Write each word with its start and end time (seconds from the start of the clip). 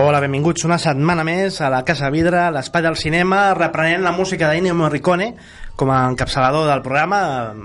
Hola, 0.00 0.22
benvinguts 0.24 0.64
una 0.64 0.78
setmana 0.80 1.26
més 1.28 1.58
a 1.60 1.66
la 1.68 1.82
Casa 1.84 2.08
Vidre, 2.08 2.46
l'espai 2.54 2.80
del 2.86 2.94
cinema, 2.96 3.40
reprenent 3.58 4.00
la 4.06 4.14
música 4.16 4.48
d'Ennio 4.48 4.72
Morricone 4.78 5.26
com 5.76 5.90
a 5.92 6.02
encapçalador 6.10 6.66
del 6.68 6.82
programa. 6.82 7.20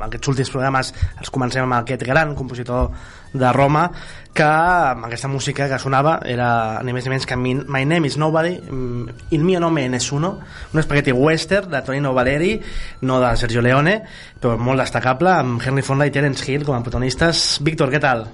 Aquests 0.08 0.27
últims 0.32 0.50
programes 0.54 0.94
els 1.20 1.30
comencem 1.34 1.63
amb 1.66 1.80
aquest 1.82 2.04
gran 2.08 2.36
compositor 2.36 2.91
de 3.36 3.50
Roma 3.52 3.90
que 4.36 4.44
amb 4.44 5.05
aquesta 5.08 5.27
música 5.32 5.66
que 5.68 5.77
sonava 5.80 6.18
era 6.27 6.82
ni 6.84 6.91
més 6.96 7.04
ni 7.08 7.12
menys 7.12 7.26
que 7.27 7.35
My 7.40 7.84
Name 7.88 8.07
is 8.07 8.15
Nobody 8.20 8.54
mm, 8.60 9.10
Il 9.35 9.43
mio 9.43 9.60
nome 9.60 9.84
è 9.85 9.88
nessuno 9.91 10.40
un 10.74 10.80
espagueti 10.80 11.12
western 11.12 11.70
de 11.71 11.82
Tonino 11.82 12.13
Valeri 12.13 12.62
no 13.02 13.20
de 13.20 13.34
Sergio 13.40 13.62
Leone 13.63 14.02
però 14.40 14.55
molt 14.60 14.80
destacable 14.84 15.32
amb 15.32 15.62
Henry 15.63 15.84
Fonda 15.84 16.08
i 16.08 16.12
Terence 16.15 16.43
Hill 16.49 16.63
com 16.68 16.76
a 16.76 16.82
protagonistes 16.84 17.60
Víctor, 17.63 17.91
què 17.91 17.99
tal? 18.04 18.26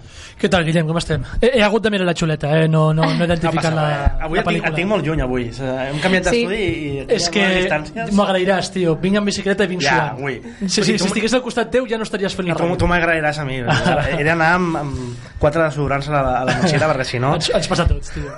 Què 0.41 0.49
tal, 0.49 0.63
Guillem, 0.65 0.87
com 0.89 0.97
estem? 0.97 1.21
He, 1.39 1.51
he 1.59 1.61
hagut 1.61 1.83
de 1.85 1.91
mirar 1.93 2.05
la 2.07 2.15
xuleta, 2.17 2.49
eh? 2.57 2.67
no, 2.67 2.87
no, 2.97 3.05
no 3.05 3.21
he 3.21 3.27
identificat 3.29 3.69
no 3.73 3.77
la, 3.77 4.05
avui 4.25 4.39
la 4.41 4.45
pel·lícula. 4.47 4.71
et 4.71 4.79
tinc 4.81 4.89
molt 4.89 5.05
lluny 5.05 5.21
avui 5.21 5.49
hem 5.53 5.99
canviat 6.01 6.29
Sí. 6.31 6.43
d'estudi 6.45 6.61
i 6.65 7.05
És 7.13 7.29
que 7.29 7.45
distàncies 7.59 8.13
m'ho 8.17 8.25
agrairàs, 8.25 8.71
tio. 8.73 8.95
Vinc 9.01 9.21
en 9.21 9.25
bicicleta 9.29 9.60
i 9.65 9.69
vinc 9.71 9.83
Ja, 9.85 10.15
ui. 10.19 10.39
Sí, 10.67 10.81
sí, 10.83 10.97
si 10.97 11.07
estigués 11.07 11.33
al 11.37 11.41
costat 11.45 11.69
teu 11.73 11.85
ja 11.89 11.97
no 11.99 12.03
estaries 12.07 12.35
fent 12.35 12.47
la 12.49 12.55
tu, 12.55 12.67
tu 12.77 12.87
m'agrairàs 12.89 13.39
a 13.41 13.45
mi. 13.45 13.59
He 14.17 14.23
d'anar 14.27 14.49
amb, 14.57 14.75
amb 14.81 15.29
quatre 15.41 15.63
desodorants 15.67 16.09
a 16.09 16.15
la, 16.17 16.23
a 16.41 16.43
la 16.49 16.57
motxilla 16.61 16.89
perquè 16.91 17.05
si 17.07 17.19
no... 17.23 17.35
Ens, 17.39 17.51
ens 17.55 17.67
passa 17.71 17.83
a 17.87 17.91
tots, 17.91 18.11
tio. 18.15 18.31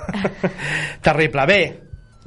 Terrible. 1.08 1.46
Bé, 1.46 1.60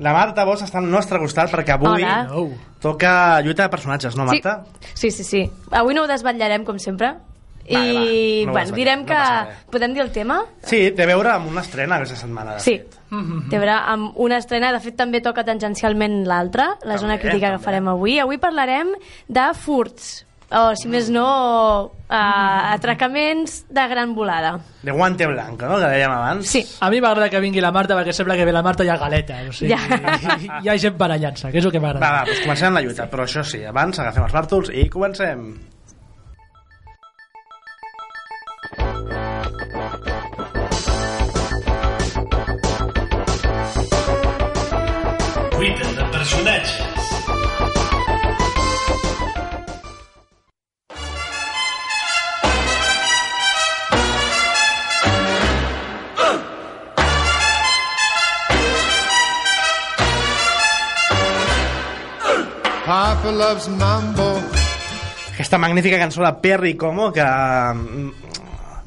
la 0.04 0.14
Marta 0.14 0.46
Bosch 0.46 0.66
està 0.68 0.78
al 0.82 0.90
nostre 0.92 1.20
costat 1.22 1.50
perquè 1.54 1.74
avui 1.78 1.90
Hola. 2.04 2.18
No. 2.30 2.48
toca 2.84 3.42
lluita 3.42 3.66
de 3.66 3.74
personatges, 3.74 4.16
no, 4.20 4.26
Marta? 4.30 4.60
Sí, 4.94 5.10
sí, 5.12 5.24
sí. 5.26 5.42
Avui 5.72 5.96
no 5.98 6.04
ho 6.06 6.10
desvetllarem, 6.12 6.66
com 6.68 6.78
sempre. 6.80 7.16
I, 7.68 7.76
va, 7.76 7.82
no 8.46 8.52
ho 8.52 8.54
bueno, 8.54 8.76
direm 8.78 9.02
no 9.02 9.08
que... 9.10 9.18
res. 9.50 9.66
Podem 9.74 9.94
dir 9.98 10.04
el 10.06 10.12
tema? 10.16 10.38
Sí, 10.64 10.86
té 10.96 11.04
a 11.04 11.10
veure 11.10 11.34
amb 11.34 11.50
una 11.52 11.64
estrena 11.66 11.98
aquesta 11.98 12.16
setmana. 12.22 12.54
de 12.56 12.64
Sí. 12.64 12.78
fet. 12.78 12.97
Té 13.10 13.56
a 13.56 13.60
veure 13.62 13.76
amb 13.94 14.18
una 14.20 14.38
estrena, 14.42 14.72
de 14.76 14.80
fet 14.84 14.98
també 15.00 15.22
toca 15.24 15.44
tangencialment 15.48 16.26
l'altra, 16.28 16.74
la 16.84 16.98
zona 16.98 17.16
També, 17.16 17.22
crítica 17.30 17.48
que 17.54 17.58
també. 17.58 17.64
farem 17.66 17.88
avui. 17.88 18.18
Avui 18.20 18.38
parlarem 18.38 18.90
de 19.28 19.46
furts, 19.56 20.26
o 20.52 20.74
si 20.80 20.88
més 20.88 21.10
no, 21.12 21.24
uh, 21.88 22.74
atracaments 22.74 23.66
de 23.70 23.88
gran 23.92 24.14
volada. 24.16 24.58
De 24.84 24.92
guante 24.92 25.28
blanco, 25.28 25.66
no?, 25.68 25.76
que 25.80 25.90
dèiem 25.92 26.12
abans. 26.12 26.48
Sí. 26.48 26.62
A 26.80 26.90
mi 26.90 27.00
m'agrada 27.04 27.30
que 27.30 27.40
vingui 27.44 27.60
la 27.64 27.72
Marta 27.72 27.96
perquè 27.96 28.14
sembla 28.16 28.36
que 28.40 28.46
ve 28.48 28.52
la 28.56 28.64
Marta 28.64 28.84
i 28.84 28.88
hi 28.88 28.90
ha 28.92 28.98
galeta. 28.98 29.40
O 29.50 29.52
sigui, 29.52 29.72
Ja. 29.72 30.60
Hi 30.64 30.70
ha 30.70 30.78
gent 30.78 30.98
barallant-se, 30.98 31.52
que 31.52 31.60
és 31.60 31.66
el 31.66 31.72
que 31.72 31.80
Va, 31.80 31.88
m'agrada. 31.94 32.12
va, 32.20 32.26
doncs 32.28 32.44
comencem 32.44 32.74
la 32.74 32.82
lluita, 32.82 33.10
però 33.12 33.24
això 33.28 33.44
sí, 33.44 33.64
abans 33.64 34.00
agafem 34.00 34.24
els 34.24 34.34
bàrtols 34.34 34.70
i 34.76 34.88
comencem. 34.90 35.50
Lluita 38.78 40.06
de 40.06 40.17
personatges. 46.28 46.76
Papa 62.86 63.32
loves 63.32 63.68
mambo. 63.70 64.42
Aquesta 65.34 65.58
magnífica 65.58 66.00
cançó 66.00 66.24
de 66.24 66.34
Perry 66.42 66.76
Como 66.76 67.12
que 67.12 67.22
mm, 67.22 68.27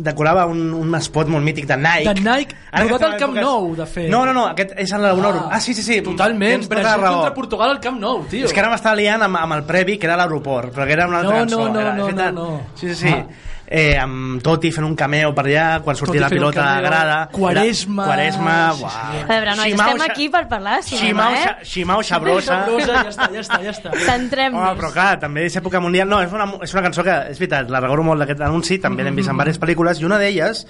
decorava 0.01 0.47
un, 0.51 0.61
un 0.75 0.95
spot 1.01 1.29
molt 1.33 1.45
mític 1.45 1.67
de 1.69 1.77
Nike. 1.77 2.09
De 2.15 2.21
Nike, 2.25 2.57
Ara 2.71 2.87
estem 2.87 3.07
al 3.13 3.19
Camp 3.21 3.35
èpoques- 3.35 3.45
Nou, 3.45 3.69
de 3.77 3.87
fet. 3.87 4.09
No, 4.11 4.25
no, 4.27 4.33
no, 4.33 4.47
aquest 4.51 4.73
és 4.81 4.93
en 4.97 5.03
la 5.05 5.13
una... 5.15 5.29
Ah, 5.29 5.49
ah 5.59 5.61
sí, 5.61 5.75
sí, 5.75 5.83
sí. 5.87 6.01
Totalment, 6.07 6.63
tota 6.65 6.75
Brasil 6.75 7.03
raó. 7.03 7.15
contra 7.21 7.35
Portugal 7.35 7.71
al 7.77 7.81
Camp 7.81 8.01
Nou, 8.01 8.25
tio. 8.31 8.47
És 8.47 8.53
que 8.57 8.61
ara 8.65 8.71
m'estava 8.73 8.97
liant 8.97 9.23
amb, 9.29 9.37
amb 9.37 9.59
el 9.59 9.65
previ, 9.69 9.99
que 9.99 10.07
era 10.09 10.17
l'aeroport, 10.17 10.73
però 10.75 10.87
que 10.87 10.93
era 10.99 11.07
una 11.07 11.21
altra 11.21 11.35
No, 11.35 11.41
cançó. 11.45 11.59
no, 11.59 11.73
no, 11.75 11.81
era, 11.81 11.95
no, 11.95 12.11
no, 12.11 12.33
no. 12.33 12.61
Sí, 12.75 12.89
sí, 12.89 12.95
sí. 13.07 13.09
Ah. 13.15 13.27
Eh, 13.73 13.95
amb 13.97 14.43
Toti 14.43 14.73
fent 14.75 14.83
un 14.85 14.97
cameo 14.99 15.29
per 15.33 15.45
allà, 15.47 15.81
quan 15.85 15.95
sortia 15.95 16.21
la 16.25 16.29
pilota 16.29 16.61
cameo. 16.65 16.83
grada. 16.89 17.29
Quaresma. 17.31 18.03
Era- 18.03 18.11
Quaresma, 18.11 18.73
Sí, 18.75 18.83
uau. 18.83 18.91
sí. 18.91 19.21
A 19.23 19.27
veure, 19.29 19.55
nois, 19.55 19.69
Ximau 19.71 19.89
estem 19.93 20.11
aquí 20.11 20.29
per 20.29 20.49
parlar 20.49 20.77
de 20.79 20.83
cinema, 20.83 21.07
Ximau, 21.07 21.35
eh? 21.35 21.65
Ximau 21.65 22.03
Xabrosa. 22.03 22.57
Sabrosa, 22.65 22.93
ja 23.05 23.11
està, 23.13 23.29
ja 23.33 23.41
està, 23.45 23.61
ja 23.63 23.71
està. 23.71 23.93
Home, 23.93 24.01
Centrem-nos. 24.09 24.77
però 24.81 24.91
clar, 24.93 25.21
també 25.21 25.45
és 25.47 25.55
època 25.57 25.79
mundial. 25.81 26.09
No, 26.09 26.21
és 26.21 26.33
una, 26.33 26.49
és 26.67 26.75
una 26.75 26.83
cançó 26.83 27.05
que, 27.07 27.15
és 27.31 27.39
veritat, 27.39 27.71
la 27.71 27.79
recordo 27.79 28.03
molt 28.03 28.19
d'aquest 28.25 28.41
anunci, 28.41 28.81
també 28.81 29.05
l'hem 29.05 29.15
vist 29.15 29.29
en 29.31 29.37
diverses 29.39 29.61
pel·lícules, 29.63 30.01
i 30.01 30.05
una 30.05 30.19
d'elles 30.19 30.67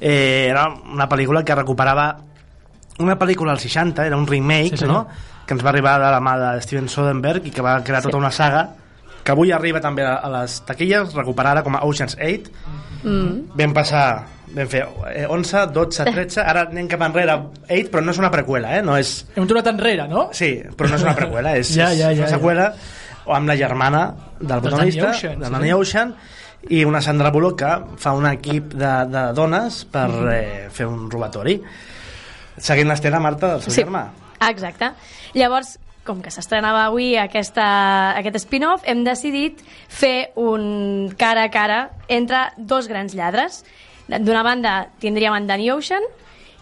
eh, 0.00 0.48
era 0.50 0.66
una 0.68 1.08
pel·lícula 1.08 1.44
que 1.44 1.54
recuperava 1.54 2.16
una 2.98 3.16
pel·lícula 3.18 3.52
als 3.52 3.62
60, 3.62 4.04
era 4.04 4.16
un 4.16 4.26
remake, 4.26 4.70
Sí, 4.70 4.78
senyor. 4.78 5.04
no?, 5.04 5.08
que 5.46 5.54
ens 5.54 5.64
va 5.64 5.70
arribar 5.70 6.00
de 6.00 6.10
la 6.10 6.18
mà 6.20 6.36
de 6.38 6.60
Steven 6.62 6.88
Soderbergh 6.88 7.46
i 7.46 7.50
que 7.50 7.62
va 7.62 7.78
crear 7.84 8.02
tota 8.02 8.16
una 8.16 8.30
saga 8.30 8.68
que 9.22 9.32
avui 9.32 9.52
arriba 9.52 9.80
també 9.80 10.02
a 10.04 10.28
les 10.40 10.60
taquilles, 10.66 11.12
recuperada 11.14 11.62
com 11.62 11.76
a 11.76 11.82
Ocean's 11.86 12.16
8. 12.18 12.50
Mm. 13.02 13.52
Vam 13.58 13.72
passar, 13.74 14.04
vam 14.54 14.68
fer 14.70 14.82
eh, 15.12 15.26
11, 15.30 15.66
12, 15.74 16.04
13, 16.12 16.40
ara 16.42 16.66
anem 16.68 16.88
cap 16.90 17.02
enrere 17.06 17.34
8, 17.68 17.88
però 17.90 18.02
no 18.04 18.10
és 18.14 18.18
una 18.22 18.30
preqüela, 18.30 18.76
eh? 18.78 18.82
No 18.82 18.96
és, 18.98 19.14
Hem 19.36 19.46
tornat 19.50 19.70
enrere, 19.72 20.08
no? 20.10 20.28
Sí, 20.32 20.52
però 20.76 20.90
no 20.90 20.98
és 21.00 21.02
una 21.06 21.14
preqüela, 21.18 21.56
és, 21.58 21.70
Ja, 21.74 21.88
ja, 21.94 22.10
és 22.12 22.18
ja, 22.18 22.24
una 22.24 22.30
ja. 22.30 22.36
seqüela 22.36 22.68
o 23.26 23.34
amb 23.34 23.46
la 23.50 23.56
germana 23.56 24.04
del 24.40 24.60
protagonista, 24.60 25.10
de 25.12 25.18
sí. 25.18 25.28
Danny 25.38 25.72
Ocean, 25.72 26.14
i 26.70 26.84
una 26.86 27.00
Sandra 27.02 27.30
Bullock 27.34 27.58
que 27.58 27.70
fa 27.98 28.12
un 28.14 28.26
equip 28.30 28.74
de, 28.78 28.90
de 29.10 29.22
dones 29.34 29.84
per 29.90 30.08
Mm. 30.08 30.28
eh, 30.30 30.68
fer 30.70 30.86
un 30.86 31.08
robatori. 31.10 31.56
Seguint 32.58 32.86
l'estena, 32.90 33.18
Marta, 33.18 33.54
del 33.54 33.62
seu 33.62 33.72
Sí. 33.72 33.82
germà. 33.82 34.04
Exacte. 34.48 34.92
Llavors, 35.34 35.78
com 36.06 36.22
que 36.22 36.32
s'estrenava 36.34 36.86
avui 36.88 37.14
aquesta, 37.18 37.64
aquest 38.18 38.40
spin-off, 38.42 38.82
hem 38.88 39.04
decidit 39.06 39.60
fer 39.88 40.32
un 40.40 41.12
cara 41.18 41.46
a 41.46 41.52
cara 41.54 41.78
entre 42.08 42.48
dos 42.56 42.88
grans 42.90 43.14
lladres. 43.14 43.62
D'una 44.08 44.42
banda 44.42 44.74
tindríem 45.00 45.36
en 45.36 45.46
Danny 45.46 45.70
Ocean 45.70 46.02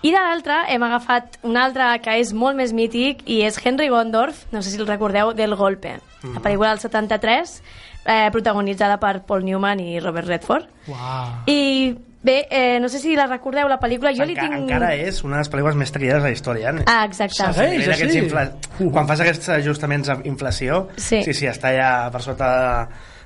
i 0.02 0.12
de 0.12 0.20
l'altra 0.20 0.62
hem 0.72 0.84
agafat 0.84 1.40
un 1.44 1.56
altre 1.60 1.90
que 2.04 2.14
és 2.20 2.32
molt 2.32 2.56
més 2.56 2.72
mític 2.76 3.24
i 3.28 3.42
és 3.44 3.58
Henry 3.60 3.90
Gondorf, 3.92 4.46
no 4.52 4.62
sé 4.62 4.72
si 4.72 4.80
el 4.80 4.88
recordeu, 4.88 5.34
del 5.36 5.56
Golpe. 5.56 5.98
La 6.20 6.40
pel·lícula 6.44 6.74
del 6.74 6.80
73, 6.80 7.52
eh, 8.04 8.28
protagonitzada 8.32 8.98
per 9.00 9.22
Paul 9.28 9.44
Newman 9.44 9.80
i 9.80 10.00
Robert 10.00 10.28
Redford. 10.28 10.68
Uau. 10.88 11.34
I 11.48 11.96
bé, 12.22 12.46
eh, 12.50 12.78
no 12.80 12.88
sé 12.88 12.98
si 12.98 13.14
la 13.16 13.26
recordeu, 13.26 13.68
la 13.68 13.78
pel·lícula, 13.80 14.12
jo 14.16 14.24
li 14.24 14.34
Enca- 14.34 14.48
tinc... 14.48 14.54
Encara 14.62 14.94
és 14.94 15.22
una 15.24 15.36
de 15.38 15.44
les 15.44 15.50
pel·lícules 15.52 15.76
més 15.80 15.92
taquilleres 15.92 16.22
de 16.22 16.28
la 16.28 16.34
història. 16.34 16.70
Eh? 16.76 16.84
Ah, 16.86 17.04
exacte. 17.08 17.34
Segueix. 17.52 18.12
Sí. 18.12 18.18
infla... 18.18 18.44
Quan 18.80 19.06
fas 19.08 19.20
aquests 19.24 19.48
ajustaments 19.60 20.08
a 20.12 20.18
inflació, 20.24 20.88
Sí. 20.96 21.22
sí, 21.24 21.32
sí, 21.34 21.46
està 21.48 21.72
ja 21.76 21.90
per 22.12 22.20
sota 22.22 22.50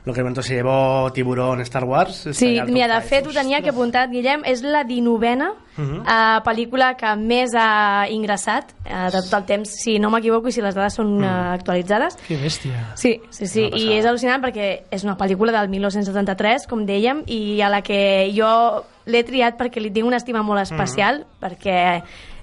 lo 0.05 0.13
que 0.13 0.43
se 0.43 0.55
llevó 0.55 1.11
Tiburón 1.13 1.61
Star 1.63 1.85
Wars. 1.85 2.29
Sí, 2.33 2.61
mira, 2.67 2.95
de 2.95 3.01
fet 3.07 3.27
ho 3.27 3.33
tenia 3.33 3.63
que 3.63 3.71
apuntat, 3.71 4.11
Guillem, 4.11 4.43
és 4.45 4.63
la 4.63 4.85
dinovena 4.85 5.53
Mhm. 5.77 6.03
eh, 6.07 6.41
pel·lícula 6.45 6.95
que 6.97 7.17
més 7.17 7.51
ha 7.59 8.07
ingressat 8.09 8.71
eh, 8.85 9.09
de 9.11 9.23
tot 9.23 9.33
el 9.41 9.45
temps, 9.45 9.69
si 9.83 9.99
no 9.99 10.11
m'equivoco 10.11 10.47
i 10.49 10.53
si 10.53 10.61
les 10.63 10.75
dades 10.75 10.95
són 10.95 11.17
eh, 11.25 11.27
actualitzades. 11.27 12.15
Que 12.29 12.37
bèstia. 12.37 12.93
Sí, 12.95 13.21
sí, 13.31 13.47
sí, 13.47 13.65
i 13.73 13.93
és 13.97 14.05
al·lucinant 14.05 14.41
perquè 14.45 14.85
és 14.91 15.03
una 15.05 15.17
pel·lícula 15.17 15.51
del 15.57 15.69
1973, 15.71 16.69
com 16.69 16.85
dèiem, 16.87 17.25
i 17.27 17.61
a 17.63 17.69
la 17.73 17.81
que 17.83 18.31
jo 18.37 18.85
l'he 19.07 19.25
triat 19.25 19.59
perquè 19.59 19.81
li 19.83 19.91
tinc 19.91 20.07
una 20.07 20.21
estima 20.21 20.43
molt 20.43 20.61
especial, 20.63 21.25
perquè 21.43 22.03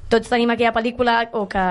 tots 0.10 0.28
tenim 0.28 0.50
aquella 0.52 0.74
pel·lícula 0.74 1.30
o, 1.32 1.48
que, 1.48 1.64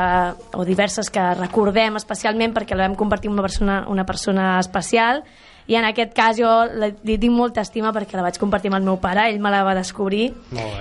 o 0.56 0.64
diverses 0.64 1.10
que 1.12 1.34
recordem 1.34 1.96
especialment 2.00 2.54
perquè 2.54 2.74
la 2.74 2.86
vam 2.88 2.96
compartir 2.96 3.28
amb 3.28 3.36
una 3.38 3.42
persona, 3.42 3.84
una 3.88 4.06
persona 4.06 4.58
especial 4.60 5.24
i 5.68 5.76
en 5.78 5.84
aquest 5.84 6.14
cas 6.16 6.38
jo 6.38 6.50
li, 6.72 7.18
tinc 7.18 7.34
molta 7.34 7.62
estima 7.62 7.92
perquè 7.94 8.16
la 8.18 8.24
vaig 8.26 8.38
compartir 8.40 8.70
amb 8.72 8.80
el 8.80 8.86
meu 8.86 8.96
pare, 9.02 9.28
ell 9.30 9.40
me 9.42 9.50
la 9.52 9.62
va 9.66 9.74
descobrir. 9.78 10.30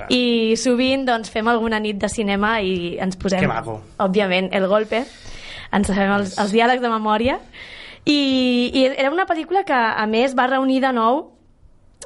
I 0.10 0.56
sovint 0.58 1.06
doncs, 1.06 1.30
fem 1.34 1.48
alguna 1.48 1.80
nit 1.80 2.00
de 2.02 2.10
cinema 2.10 2.60
i 2.62 2.98
ens 3.02 3.20
posem, 3.20 3.50
òbviament, 4.00 4.50
el 4.54 4.68
golpe. 4.72 5.04
Ens 5.72 5.88
sabem 5.88 6.16
els, 6.16 6.38
els 6.42 6.54
diàlegs 6.56 6.82
de 6.82 6.90
memòria. 6.90 7.40
I, 8.06 8.72
I 8.74 8.86
era 8.96 9.12
una 9.12 9.28
pel·lícula 9.30 9.66
que, 9.68 9.76
a 9.76 10.06
més, 10.10 10.34
va 10.38 10.48
reunir 10.50 10.80
de 10.82 10.94
nou 10.96 11.28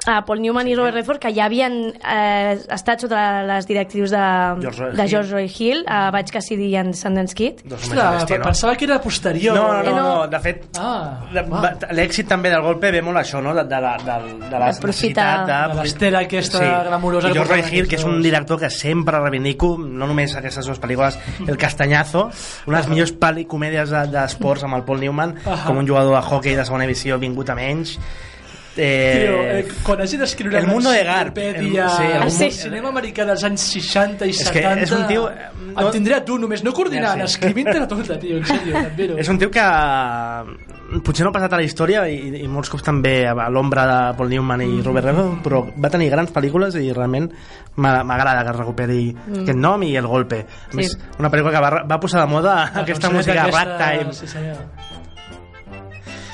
a 0.06 0.26
Paul 0.26 0.42
Newman 0.42 0.68
i 0.68 0.74
Robert 0.76 0.96
Redford 0.98 1.20
que 1.22 1.30
ja 1.32 1.46
havien 1.46 1.94
eh, 2.04 2.58
estat 2.76 3.00
sota 3.06 3.44
les 3.48 3.68
directrius 3.70 4.12
de 4.12 4.24
George 4.60 4.90
de. 4.98 5.06
George 5.08 5.32
Roy 5.32 5.46
Hill 5.48 5.86
a 5.88 6.10
Vaig 6.12 6.28
Cassidy 6.34 6.66
i 6.74 6.76
en 6.76 6.90
Sundance 6.98 7.34
Kid 7.38 7.62
Ostres, 7.72 8.26
de 8.28 8.40
pensava 8.44 8.76
que 8.76 8.84
era 8.84 8.98
posterior. 9.00 9.56
No, 9.56 9.68
no, 9.70 9.84
no, 9.84 9.90
Eh, 9.90 9.94
no, 9.94 10.02
no. 10.24 10.28
de 10.28 10.40
fet, 10.44 10.66
Ah, 10.78 11.22
de- 11.32 11.94
l'èxit 11.96 12.28
també 12.28 12.50
del 12.50 12.62
golpe 12.66 12.92
ve 12.92 13.02
molt 13.02 13.18
això, 13.22 13.40
no? 13.42 13.54
De, 13.56 13.64
de, 13.64 13.80
la, 13.80 13.94
de, 13.98 14.18
de 14.50 14.60
la 14.60 14.68
Aprofitar. 14.74 15.46
necessitat 15.46 15.72
De 15.78 15.82
l'estela 15.82 16.20
aquesta 16.26 16.84
glamurosa 16.90 17.30
I 17.30 17.32
que 17.32 17.40
George 17.40 17.54
Roy 17.54 17.64
Hill, 17.72 17.88
que 17.88 17.96
és 17.96 18.04
un 18.04 18.22
director 18.22 18.60
que 18.60 18.70
sempre 18.70 19.20
reivindico, 19.22 19.78
no 19.78 20.06
només 20.10 20.36
aquestes 20.36 20.66
dues 20.66 20.82
pel·lícules, 20.82 21.18
El 21.48 21.56
Castanyazo, 21.58 22.30
una 22.68 22.78
de 22.78 22.82
les 22.84 22.90
millors 22.90 23.14
pel·li 23.16 23.48
comèdies 23.48 23.90
de- 23.90 24.08
d'esports 24.08 24.64
amb 24.66 24.76
el 24.76 24.84
Paul 24.84 25.00
Newman, 25.00 25.36
Ahà. 25.46 25.64
com 25.66 25.78
un 25.78 25.88
jugador 25.88 26.16
de 26.20 26.28
hockey 26.28 26.56
de 26.56 26.66
segona 26.66 26.84
divisió 26.84 27.18
vingut 27.20 27.50
a 27.50 27.56
menys. 27.56 27.98
Tio, 28.76 28.82
Eh, 28.84 29.60
eh, 29.60 29.68
quan 29.86 30.02
hagi 30.02 30.18
d'escriure 30.18 30.58
El 30.58 30.66
mundo 30.66 30.90
de 30.90 31.04
Garp. 31.04 31.38
El- 31.38 31.60
sí, 31.62 31.78
el 31.78 32.12
el, 32.12 32.20
mundo- 32.26 32.52
cinema 32.52 32.90
americà 32.90 33.24
dels 33.26 33.44
anys 33.44 33.62
60 33.62 34.26
i 34.26 34.32
És 34.32 34.40
que 34.50 34.62
70 34.64 34.82
és 34.82 34.92
un 34.92 35.06
tio, 35.08 35.30
eh, 35.30 35.50
no- 35.76 35.82
em 35.86 35.92
tindré 35.92 36.16
a 36.16 36.26
tu 36.26 36.40
només, 36.40 36.64
no 36.64 36.74
coordinant, 36.74 37.20
Ja, 37.22 37.28
sí. 37.28 37.36
escrivint-te 37.36 37.86
tota, 37.86 38.18
tio, 38.18 38.38
en 38.38 38.44
sèrio, 38.46 38.74
t'admiro 38.74 39.18
És 39.20 39.30
un 39.30 39.38
tio 39.38 39.52
que 39.52 39.60
eh, 39.62 41.00
potser 41.04 41.24
no 41.24 41.30
ha 41.30 41.34
passat 41.34 41.54
a 41.54 41.58
la 41.58 41.64
història 41.68 42.08
i, 42.10 42.18
i 42.44 42.48
molts 42.48 42.70
cops 42.74 42.84
també 42.84 43.28
a 43.28 43.48
l'ombra 43.50 43.86
de 43.86 44.18
Paul 44.18 44.30
Newman 44.30 44.62
i 44.66 44.82
Robert 44.82 45.06
Redford, 45.06 45.44
però 45.46 45.62
va 45.78 45.90
tenir 45.94 46.10
grans 46.10 46.34
pel·lícules 46.34 46.74
i 46.82 46.92
realment 46.94 47.30
m'a- 47.76 48.04
m'agrada 48.04 48.44
que 48.44 48.50
es 48.52 48.58
recuperi 48.58 49.16
aquest 49.44 49.58
nom 49.58 49.84
i 49.84 49.96
el 49.98 50.08
golpe. 50.08 50.46
A 50.72 50.76
més, 50.76 50.92
Sí. 50.94 50.98
una 51.20 51.30
pel·lícula 51.30 51.52
que 51.52 51.62
va, 51.62 51.84
va 51.84 52.00
posar 52.00 52.22
de 52.22 52.28
moda 52.28 52.64
aquesta 52.74 53.10
cançoneta 53.10 53.14
música 53.18 53.44
aquesta- 53.44 53.64
ragtime. 53.78 54.14
Sí, 54.14 54.28
senyor. 54.28 54.58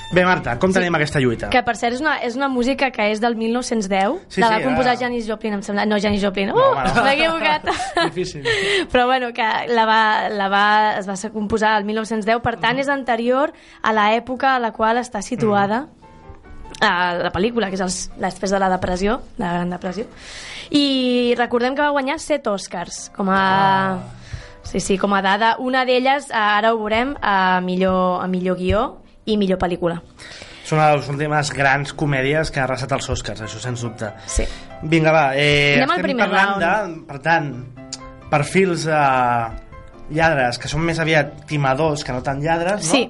Bé, 0.10 0.24
Marta, 0.26 0.56
com 0.58 0.72
tenim 0.74 0.96
aquesta 0.98 1.20
lluita? 1.22 1.52
que 1.54 1.62
per 1.62 1.76
cert 1.78 1.94
és 1.94 2.02
una, 2.02 2.16
és 2.26 2.34
una 2.38 2.48
música 2.50 2.88
que 2.90 3.12
és 3.12 3.20
del 3.22 3.36
1910 3.38 4.16
Sí, 4.34 4.42
la 4.42 4.50
va 4.50 4.58
sí, 4.58 4.66
composar 4.66 4.96
ah. 4.96 5.00
Janis 5.04 5.28
Joplin 5.30 5.60
em 5.60 5.62
sembla, 5.66 5.86
no 5.86 6.00
Janis 6.02 6.24
Joplin 6.24 6.50
uh, 6.50 6.56
bueno. 6.58 7.04
m'he 7.06 7.14
equivocat 7.14 7.70
Difícil. 8.10 8.48
però 8.90 9.06
bueno, 9.06 9.30
que 9.38 9.46
la 9.70 9.86
va, 9.86 10.02
la 10.34 10.48
va, 10.50 10.66
es 10.98 11.06
va 11.10 11.16
ser 11.16 11.30
composar 11.32 11.76
el 11.78 11.86
1910 11.86 12.42
per 12.42 12.56
tant 12.58 12.82
és 12.82 12.90
anterior 12.90 13.54
a 13.84 13.94
l'època 13.94 14.56
a 14.56 14.64
la 14.64 14.72
qual 14.74 14.98
està 14.98 15.22
situada 15.22 15.86
a 16.82 16.92
la 17.20 17.32
pel·lícula, 17.34 17.68
que 17.70 17.76
és 17.76 17.84
els, 17.84 17.98
després 18.18 18.54
de 18.54 18.60
la 18.62 18.70
depressió, 18.72 19.18
de 19.36 19.44
la 19.44 19.52
Gran 19.58 19.74
Depressió. 19.74 20.06
I 20.72 21.36
recordem 21.36 21.76
que 21.76 21.84
va 21.84 21.92
guanyar 21.92 22.20
set 22.24 22.48
Oscars 22.48 23.10
com 23.16 23.28
a... 23.34 23.42
Sí, 24.64 24.80
sí, 24.80 25.00
com 25.02 25.12
a 25.18 25.22
dada. 25.26 25.56
Una 25.60 25.82
d'elles, 25.84 26.30
eh, 26.30 26.38
ara 26.38 26.72
ho 26.72 26.78
veurem, 26.80 27.16
a 27.20 27.60
millor, 27.66 28.22
a 28.24 28.28
millor 28.32 28.56
guió 28.60 28.84
i 29.30 29.38
millor 29.40 29.60
pel·lícula. 29.62 30.00
Són 30.70 30.82
les 30.82 31.08
últimes 31.10 31.50
grans 31.56 31.94
comèdies 31.98 32.52
que 32.54 32.62
ha 32.62 32.66
arrasat 32.68 32.92
els 32.98 33.08
Oscars, 33.10 33.42
això 33.46 33.62
sens 33.62 33.82
dubte. 33.86 34.12
Sí. 34.30 34.46
Vinga, 34.92 35.14
va, 35.16 35.24
eh, 35.36 35.80
Anem 35.80 35.96
al 35.96 35.98
estem 35.98 36.08
primer 36.12 36.28
parlant 36.28 36.60
de, 36.62 37.00
per 37.10 37.18
tant, 37.26 37.50
perfils 38.30 38.86
eh, 38.86 39.70
lladres 40.14 40.60
que 40.62 40.70
són 40.72 40.86
més 40.86 41.02
aviat 41.02 41.46
timadors 41.50 42.06
que 42.06 42.14
no 42.14 42.22
tan 42.26 42.44
lladres, 42.44 42.86
no? 42.86 42.92
Sí. 42.92 43.08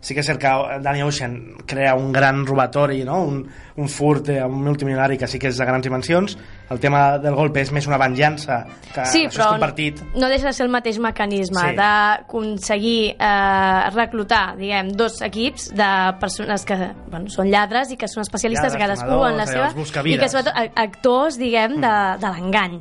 Sí 0.00 0.14
que 0.16 0.22
és 0.22 0.26
cert 0.30 0.40
que 0.40 0.48
Danny 0.80 1.02
Ocean 1.04 1.34
crea 1.68 1.90
un 1.94 2.10
gran 2.10 2.46
robatori, 2.46 3.02
no? 3.04 3.18
un, 3.28 3.42
un 3.76 3.88
furt 3.92 4.30
eh, 4.32 4.38
a 4.40 4.46
un 4.48 4.62
multimilionari 4.64 5.18
que 5.20 5.26
sí 5.28 5.38
que 5.38 5.50
és 5.52 5.58
de 5.60 5.66
grans 5.68 5.84
dimensions. 5.84 6.38
El 6.72 6.80
tema 6.80 7.18
del 7.20 7.34
golpe 7.36 7.60
és 7.60 7.68
més 7.70 7.84
una 7.86 7.98
venjança, 8.00 8.62
que 8.94 9.04
sí, 9.04 9.26
això 9.26 9.34
però 9.36 9.44
és 9.44 9.52
compartit. 9.58 10.00
no 10.16 10.30
deixa 10.32 10.46
de 10.48 10.54
ser 10.56 10.64
el 10.64 10.72
mateix 10.72 10.96
mecanisme 11.04 11.60
Sí. 11.68 11.76
d'aconseguir 11.76 13.16
eh, 13.18 13.90
reclutar, 13.94 14.56
diguem, 14.56 14.88
dos 14.96 15.20
equips 15.22 15.68
de 15.76 15.90
persones 16.20 16.64
que 16.64 16.76
bueno, 17.10 17.28
són 17.28 17.50
lladres 17.52 17.92
i 17.92 17.96
que 18.00 18.08
són 18.08 18.22
especialistes 18.24 18.72
Lladres, 18.72 19.02
cadascú 19.04 19.20
en 19.26 19.36
la 19.36 19.46
seva... 19.46 19.68
buscavides. 19.76 20.16
I 20.16 20.22
que 20.22 20.28
sobretot 20.32 20.56
a- 20.56 20.82
actors, 20.82 21.36
diguem, 21.38 21.76
de, 21.82 21.94
de 22.22 22.32
l'engany. 22.32 22.80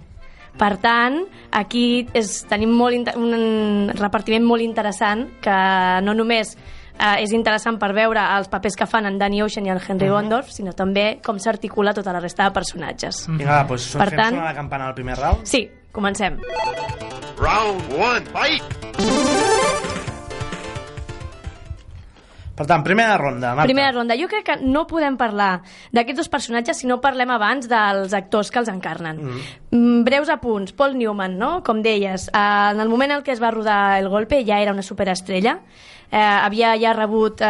Per 0.60 0.74
tant, 0.81 1.22
aquí 1.56 2.07
és, 2.18 2.45
tenim 2.50 2.72
molt 2.75 3.12
un 3.15 3.92
repartiment 3.95 4.44
molt 4.44 4.63
interessant 4.65 5.27
que 5.44 5.56
no 6.04 6.15
només 6.18 6.56
eh, 7.00 7.24
és 7.24 7.31
interessant 7.34 7.80
per 7.80 7.94
veure 7.96 8.22
els 8.38 8.48
papers 8.51 8.75
que 8.75 8.86
fan 8.86 9.06
en 9.10 9.18
Danny 9.18 9.42
Ocean 9.42 9.66
i 9.66 9.72
en 9.74 9.80
Henry 9.80 10.10
Gondorf, 10.12 10.51
sinó 10.51 10.74
també 10.74 11.19
com 11.25 11.40
s'articula 11.40 11.94
tota 11.94 12.13
la 12.13 12.19
resta 12.19 12.44
de 12.50 12.51
personatges. 12.51 13.25
Vinga, 13.30 13.62
va, 13.62 13.63
doncs 13.72 13.90
Per 13.98 14.10
fem 14.10 14.19
tant- 14.19 14.36
sonar 14.36 14.46
la 14.51 14.56
campana 14.56 14.88
al 14.88 14.94
primer 14.96 15.18
round. 15.18 15.46
Sí, 15.48 15.69
comencem. 15.92 16.38
Round 17.40 17.94
one, 17.98 18.25
fight! 18.36 19.80
Per 22.60 22.66
tant, 22.68 22.81
primera 22.84 23.16
ronda, 23.16 23.54
Marta. 23.56 23.69
Primera 23.69 23.94
ronda. 23.96 24.18
Jo 24.19 24.28
crec 24.28 24.44
que 24.50 24.56
no 24.60 24.81
podem 24.86 25.16
parlar 25.16 25.62
d'aquests 25.96 26.18
dos 26.19 26.28
personatges 26.28 26.81
si 26.81 26.90
no 26.90 26.98
parlem 27.00 27.31
abans 27.31 27.69
dels 27.72 28.12
actors 28.18 28.50
que 28.51 28.60
els 28.60 28.68
encarnen. 28.68 29.22
Mm. 29.72 30.01
Breus 30.04 30.28
apunts. 30.28 30.74
Paul 30.75 30.98
Newman, 31.00 31.38
no? 31.40 31.62
Com 31.63 31.80
deies, 31.81 32.28
eh, 32.28 32.42
en 32.74 32.81
el 32.84 32.92
moment 32.92 33.13
en 33.16 33.24
què 33.24 33.31
es 33.31 33.40
va 33.40 33.54
rodar 33.56 33.98
El 34.01 34.10
Golpe 34.12 34.42
ja 34.44 34.60
era 34.60 34.74
una 34.75 34.84
superestrella. 34.84 35.62
Eh, 36.11 36.17
havia 36.17 36.71
ja 36.81 36.94
rebut 36.97 37.41
eh, 37.41 37.45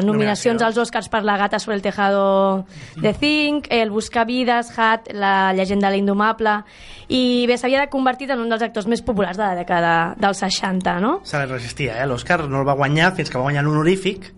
nominacions 0.00 0.56
Nominació. 0.56 0.66
als 0.66 0.78
Oscars 0.78 1.10
per 1.12 1.22
La 1.24 1.36
gata 1.36 1.58
sobre 1.58 1.76
el 1.76 1.82
tejado 1.82 2.64
de 2.96 3.12
Zinc, 3.12 3.66
El 3.68 3.90
Buscavides, 3.90 4.72
Hat, 4.78 5.10
La 5.12 5.52
llegenda 5.52 5.90
de 5.90 5.96
l'indomable, 5.98 6.62
i 7.08 7.44
bé, 7.46 7.58
s'havia 7.60 7.86
convertit 7.92 8.30
en 8.32 8.40
un 8.40 8.48
dels 8.48 8.62
actors 8.64 8.86
més 8.88 9.02
populars 9.04 9.36
de 9.36 9.44
la 9.44 9.54
dècada 9.58 10.14
dels 10.16 10.38
60, 10.40 11.00
no? 11.04 11.18
Se 11.28 11.44
resistia, 11.44 11.98
eh? 12.02 12.06
L'Òscar 12.08 12.46
no 12.48 12.62
el 12.62 12.66
va 12.66 12.78
guanyar 12.78 13.12
fins 13.14 13.28
que 13.28 13.36
va 13.36 13.44
guanyar 13.44 13.62
l'honorífic 13.66 14.32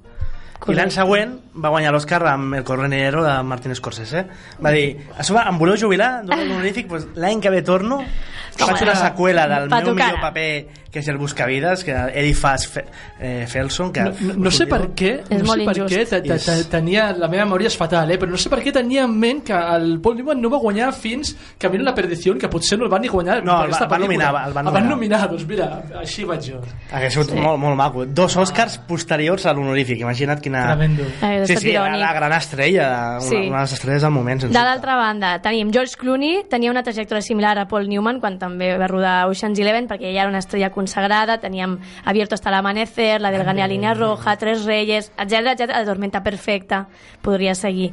i 0.73 0.75
l'any 0.75 0.89
Correcte. 0.89 0.95
següent 0.95 1.35
va 1.65 1.69
guanyar 1.71 1.93
l'Òscar 1.93 2.23
amb 2.33 2.55
El 2.55 2.65
Correnero 2.65 3.23
de 3.25 3.43
Martin 3.43 3.75
Scorsese. 3.75 4.27
Va 4.65 4.71
dir, 4.71 4.97
a 5.17 5.23
sobre, 5.23 5.43
em 5.49 5.59
voleu 5.59 5.77
jubilar? 5.77 6.23
Dono 6.25 6.45
l'honorífic? 6.45 6.89
Pues, 6.89 7.07
l'any 7.17 7.41
que 7.41 7.51
ve 7.51 7.63
torno, 7.63 7.97
Home, 7.99 8.07
faig 8.55 8.83
una 8.83 8.95
seqüela 8.95 9.47
del 9.49 9.69
meu 9.69 9.81
tu 9.85 9.95
cara. 9.97 10.07
millor 10.13 10.21
paper, 10.21 10.67
que 10.95 11.01
és 11.01 11.09
El 11.09 11.19
Buscavides, 11.19 11.83
que 11.83 11.91
Eddie 11.93 12.35
Faz 12.35 12.69
Fe, 12.69 12.85
eh, 13.19 13.47
Felson, 13.49 13.93
que... 13.93 14.01
No, 14.05 14.13
no, 14.21 14.35
no 14.45 14.51
sé 14.55 14.67
per 14.71 14.93
què, 14.95 15.25
És 15.29 15.43
no 15.43 15.49
molt 15.49 15.59
sé 15.61 15.65
per 15.67 15.77
injust. 15.77 15.95
què 15.95 16.05
te, 16.09 16.21
te, 16.23 16.35
Yes. 16.39 16.69
tenia, 16.71 17.09
la 17.19 17.27
meva 17.27 17.45
memòria 17.45 17.67
és 17.67 17.77
fatal, 17.77 18.13
eh? 18.13 18.19
però 18.19 18.31
no 18.31 18.37
sé 18.39 18.49
per 18.49 18.61
què 18.63 18.73
tenia 18.73 19.03
en 19.05 19.19
ment 19.19 19.43
que 19.43 19.53
el 19.53 19.99
Paul 20.01 20.17
Newman 20.21 20.41
no 20.41 20.49
va 20.51 20.59
guanyar 20.63 20.93
fins 20.95 21.35
Camino 21.59 21.83
a 21.83 21.87
la 21.91 21.95
Perdició, 21.97 22.39
que 22.39 22.49
potser 22.49 22.79
no 22.79 22.85
el 22.85 22.91
van 22.91 23.03
ni 23.03 23.09
guanyar 23.09 23.43
No, 23.45 23.53
el 23.53 23.57
va- 23.59 23.63
aquesta 23.65 23.85
el 23.85 23.91
van 23.91 24.01
pel·lícula. 24.01 24.15
nominar, 24.31 24.47
el 24.47 24.53
van 24.55 24.65
nominar. 24.67 24.89
nominar, 24.89 25.29
doncs 25.31 25.47
mira, 25.49 25.83
així 25.99 26.25
vaig 26.25 26.41
jo. 26.53 26.61
Hauria 26.93 27.11
sigut 27.11 27.31
sí. 27.31 27.41
molt, 27.41 27.59
molt 27.59 27.77
maco. 27.77 28.07
Dos 28.07 28.37
Oscars 28.37 28.79
posteriors 28.79 29.47
a 29.47 29.53
l'honorífic. 29.53 29.99
Imagina't 30.01 30.41
quina... 30.55 30.77
Tremendo. 30.77 31.03
Eh, 31.23 31.43
Sí, 31.47 31.57
sí, 31.57 31.73
la, 31.73 31.81
irònic. 31.89 32.01
la 32.01 32.13
gran 32.15 32.33
estrella, 32.33 32.87
una, 33.19 33.21
Sí. 33.21 33.37
una 33.37 33.57
de 33.59 33.63
les 33.65 33.73
estrelles 33.73 34.03
del 34.03 34.11
moment. 34.11 34.43
De 34.45 34.49
l'altra 34.53 34.97
banda, 34.97 35.41
tenim 35.43 35.71
George 35.73 35.97
Clooney, 35.99 36.45
tenia 36.49 36.71
una 36.71 36.83
trajectòria 36.83 37.23
similar 37.23 37.59
a 37.59 37.67
Paul 37.69 37.89
Newman 37.89 38.21
quan 38.21 38.39
també 38.39 38.77
va 38.79 38.87
rodar 38.89 39.27
Ocean's 39.29 39.59
Eleven, 39.59 39.89
perquè 39.89 40.13
ja 40.15 40.23
era 40.23 40.29
una 40.29 40.39
estrella 40.39 40.71
consagrada, 40.71 41.39
teníem 41.39 41.79
Abierto 42.05 42.35
hasta 42.35 42.49
el 42.51 42.55
amanecer, 42.57 43.21
La 43.21 43.31
delgada 43.31 43.67
línea 43.67 43.95
roja, 43.95 44.37
Tres 44.37 44.65
Reyes, 44.65 45.13
etc 45.19 45.53
etc, 45.53 45.69
La 45.71 45.85
tormenta 45.85 46.23
perfecta, 46.23 46.89
podria 47.23 47.55
seguir. 47.55 47.93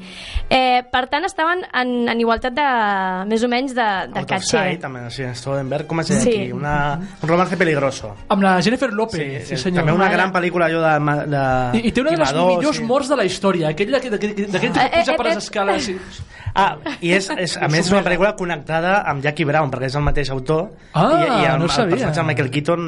Eh, 0.50 0.84
per 0.92 1.08
tant, 1.10 1.26
estaven 1.26 1.66
en, 1.74 2.08
en 2.10 2.20
igualtat 2.20 2.54
de, 2.54 2.66
més 3.28 3.44
o 3.44 3.48
menys, 3.52 3.74
de, 3.76 3.82
de 3.82 4.20
Out 4.20 4.24
of 4.24 4.26
caché. 4.30 4.48
Sight, 4.48 4.82
també, 4.82 5.06
sí, 5.12 5.24
Stodenberg, 5.36 5.88
com 5.88 6.00
es 6.02 6.08
deia 6.10 6.22
Sí. 6.22 6.30
aquí? 6.30 6.52
Una, 6.52 7.00
un 7.22 7.30
romance 7.30 7.58
peligroso. 7.58 8.16
Amb 8.30 8.44
la 8.44 8.62
Jennifer 8.62 8.92
López, 8.94 9.48
sí, 9.48 9.58
senyor. 9.58 9.82
També 9.86 9.94
una 9.96 10.10
gran 10.10 10.32
pel·lícula 10.34 10.66
allò 10.68 10.82
de... 10.82 11.28
de 11.32 11.80
I, 11.80 11.88
I 11.88 11.92
té 11.92 12.02
una 12.02 12.12
de 12.12 12.18
les 12.18 12.34
millors 12.58 12.82
sí. 12.82 12.86
morts 12.88 13.10
de 13.12 13.18
la 13.20 13.26
història, 13.28 13.72
aquell 13.72 13.96
d'aquell 13.96 14.18
d'aquell 14.18 14.36
que 14.36 14.46
Eh, 14.52 14.86
eh, 14.86 15.02
puja 15.02 15.18
per 15.18 15.26
eh, 15.26 15.30
les 15.30 15.44
escales. 15.44 15.90
I... 15.90 15.98
Ah, 16.52 16.76
i 17.00 17.14
és, 17.16 17.30
és, 17.40 17.56
a 17.58 17.68
més 17.72 17.86
és 17.86 17.92
una 17.94 18.04
pel·lícula 18.04 18.34
connectada 18.40 19.02
amb 19.08 19.24
Jackie 19.24 19.48
Brown, 19.48 19.72
perquè 19.72 19.88
és 19.92 19.96
el 19.96 20.04
mateix 20.04 20.32
autor. 20.34 20.70
Ah, 20.92 21.08
i, 21.08 21.28
i 21.44 21.50
amb, 21.52 21.64
no 21.64 21.70
sabia. 21.72 21.88
El 21.88 21.98
personatge 21.98 22.22
de 22.22 22.28
Michael 22.28 22.52
Keaton 22.52 22.88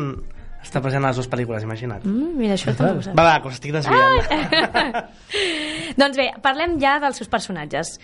està 0.64 0.82
present 0.84 1.04
a 1.04 1.12
les 1.12 1.20
dues 1.20 1.30
pel·lícules, 1.32 1.66
imagina't. 1.68 2.06
Mm, 2.08 2.36
mira, 2.40 2.58
això 2.58 2.74
també 2.76 3.00
ho 3.00 3.02
saps. 3.04 3.16
Va, 3.18 3.26
va, 3.28 3.40
que 3.44 3.52
us 3.52 3.58
estic 3.60 3.76
desviant. 3.76 5.02
doncs 6.02 6.20
bé, 6.20 6.30
parlem 6.44 6.78
ja 6.82 6.98
dels 7.04 7.20
seus 7.20 7.32
personatges. 7.32 7.98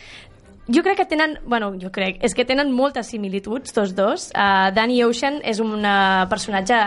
Jo 0.69 0.83
crec 0.85 0.99
que 0.99 1.07
tenen, 1.09 1.39
bueno, 1.49 1.71
jo 1.81 1.89
crec, 1.89 2.19
és 2.21 2.35
que 2.37 2.45
tenen 2.45 2.69
moltes 2.75 3.09
similituds, 3.09 3.73
tots 3.73 3.95
dos. 3.97 4.27
Uh, 4.35 4.69
Danny 4.75 4.99
Ocean 5.01 5.39
és 5.41 5.61
un 5.63 5.79
uh, 5.79 6.27
personatge 6.29 6.77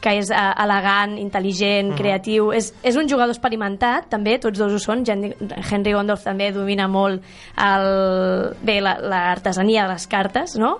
que 0.00 0.12
és 0.20 0.28
uh, 0.30 0.52
elegant, 0.62 1.16
intel·ligent, 1.18 1.92
creatiu, 1.98 2.52
és, 2.54 2.68
és 2.86 2.94
un 2.96 3.08
jugador 3.10 3.32
experimentat, 3.34 4.06
també, 4.12 4.36
tots 4.38 4.58
dos 4.60 4.72
ho 4.76 4.78
són. 4.78 5.02
Henry, 5.08 5.92
Gondorf 5.96 6.22
també 6.22 6.52
domina 6.54 6.86
molt 6.86 7.24
el, 7.58 7.88
bé, 8.62 8.78
la- 8.84 8.98
l'artesania 9.02 9.88
de 9.88 9.96
les 9.96 10.06
cartes, 10.06 10.54
no? 10.60 10.76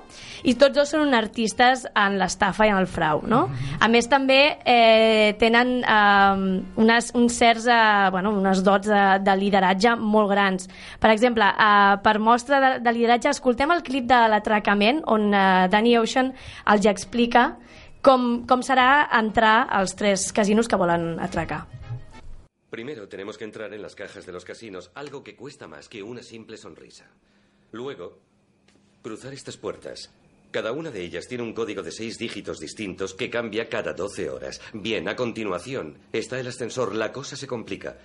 I 0.46 0.54
tots 0.54 0.76
dos 0.76 0.92
són 0.94 1.14
artistes 1.18 1.82
en 1.98 2.14
l'estafa 2.20 2.68
i 2.68 2.70
en 2.70 2.78
el 2.78 2.86
frau, 2.86 3.24
no? 3.26 3.48
A 3.82 3.88
més, 3.90 4.06
també 4.06 4.38
eh, 4.62 5.34
tenen 5.40 5.80
eh, 5.82 6.62
unes, 6.78 7.10
uns 7.18 7.34
certs, 7.42 7.66
eh, 7.66 8.08
bueno, 8.14 8.30
unes 8.38 8.62
dots 8.62 8.86
de, 8.86 9.02
de 9.26 9.34
lideratge 9.40 9.96
molt 9.98 10.30
grans. 10.30 10.68
Per 11.02 11.10
exemple, 11.10 11.42
eh, 11.50 11.96
per 12.06 12.18
mostra 12.22 12.60
de, 12.62 12.72
de 12.86 12.94
lideratge, 12.94 13.34
escoltem 13.34 13.74
el 13.74 13.82
clip 13.82 14.06
de 14.06 14.22
l'atracament 14.30 15.02
on 15.10 15.32
eh, 15.34 15.66
Danny 15.74 15.98
Ocean 15.98 16.30
els 16.70 16.86
explica 16.86 17.48
com, 18.02 18.46
com 18.46 18.62
serà 18.62 19.08
entrar 19.18 19.66
als 19.70 19.94
tres 19.98 20.32
casinos 20.32 20.68
que 20.68 20.76
volen 20.76 21.18
atracar. 21.20 21.66
Primero 22.70 23.08
tenemos 23.08 23.38
que 23.38 23.44
entrar 23.44 23.72
en 23.72 23.80
las 23.80 23.94
cajas 23.94 24.26
de 24.26 24.32
los 24.32 24.44
casinos, 24.44 24.90
algo 24.94 25.24
que 25.24 25.34
cuesta 25.34 25.66
más 25.66 25.88
que 25.88 26.02
una 26.02 26.22
simple 26.22 26.56
sonrisa. 26.56 27.06
Luego, 27.72 28.18
cruzar 29.02 29.32
estas 29.32 29.56
puertas. 29.56 30.10
Cada 30.50 30.72
una 30.72 30.90
de 30.90 31.02
ellas 31.02 31.28
tiene 31.28 31.44
un 31.44 31.52
código 31.52 31.82
de 31.82 31.92
seis 31.92 32.18
dígitos 32.18 32.58
distintos 32.58 33.12
que 33.12 33.28
cambia 33.28 33.68
cada 33.68 33.92
12 33.92 34.30
horas. 34.30 34.60
Bien, 34.72 35.06
a 35.08 35.16
continuación 35.16 35.98
está 36.12 36.40
el 36.40 36.46
ascensor. 36.46 36.94
La 36.94 37.12
cosa 37.12 37.36
se 37.36 37.46
complica. 37.46 37.98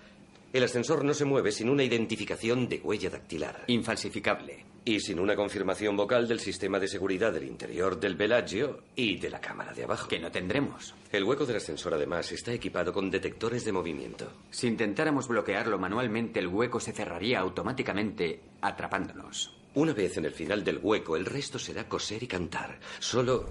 El 0.53 0.63
ascensor 0.63 1.03
no 1.03 1.15
se 1.15 1.25
mueve 1.25 1.51
sin 1.51 1.67
una 1.67 1.83
identificación 1.83 2.69
de 2.69 2.79
huella 2.83 3.09
dactilar. 3.09 3.63
Infalsificable. 3.65 4.63
Y 4.85 4.99
sin 4.99 5.19
una 5.19 5.35
confirmación 5.35 5.97
vocal 5.97 6.27
del 6.27 6.39
sistema 6.39 6.77
de 6.77 6.87
seguridad 6.87 7.33
del 7.33 7.45
interior 7.45 7.99
del 7.99 8.15
Bellagio 8.15 8.81
y 8.95 9.17
de 9.17 9.31
la 9.31 9.41
cámara 9.41 9.73
de 9.73 9.85
abajo. 9.85 10.07
Que 10.07 10.19
no 10.19 10.29
tendremos. 10.29 10.93
El 11.11 11.23
hueco 11.23 11.47
del 11.47 11.55
ascensor 11.55 11.95
además 11.95 12.31
está 12.31 12.53
equipado 12.53 12.93
con 12.93 13.09
detectores 13.09 13.65
de 13.65 13.71
movimiento. 13.71 14.31
Si 14.51 14.67
intentáramos 14.67 15.27
bloquearlo 15.27 15.79
manualmente, 15.79 16.39
el 16.39 16.47
hueco 16.47 16.79
se 16.79 16.93
cerraría 16.93 17.39
automáticamente, 17.39 18.39
atrapándonos. 18.61 19.62
Una 19.75 19.91
vez 19.93 20.17
en 20.17 20.25
el 20.25 20.31
final 20.31 20.63
del 20.63 20.79
hueco, 20.83 21.17
el 21.17 21.25
resto 21.25 21.57
será 21.57 21.85
coser 21.85 22.21
y 22.21 22.27
cantar. 22.27 22.77
Solo 22.99 23.45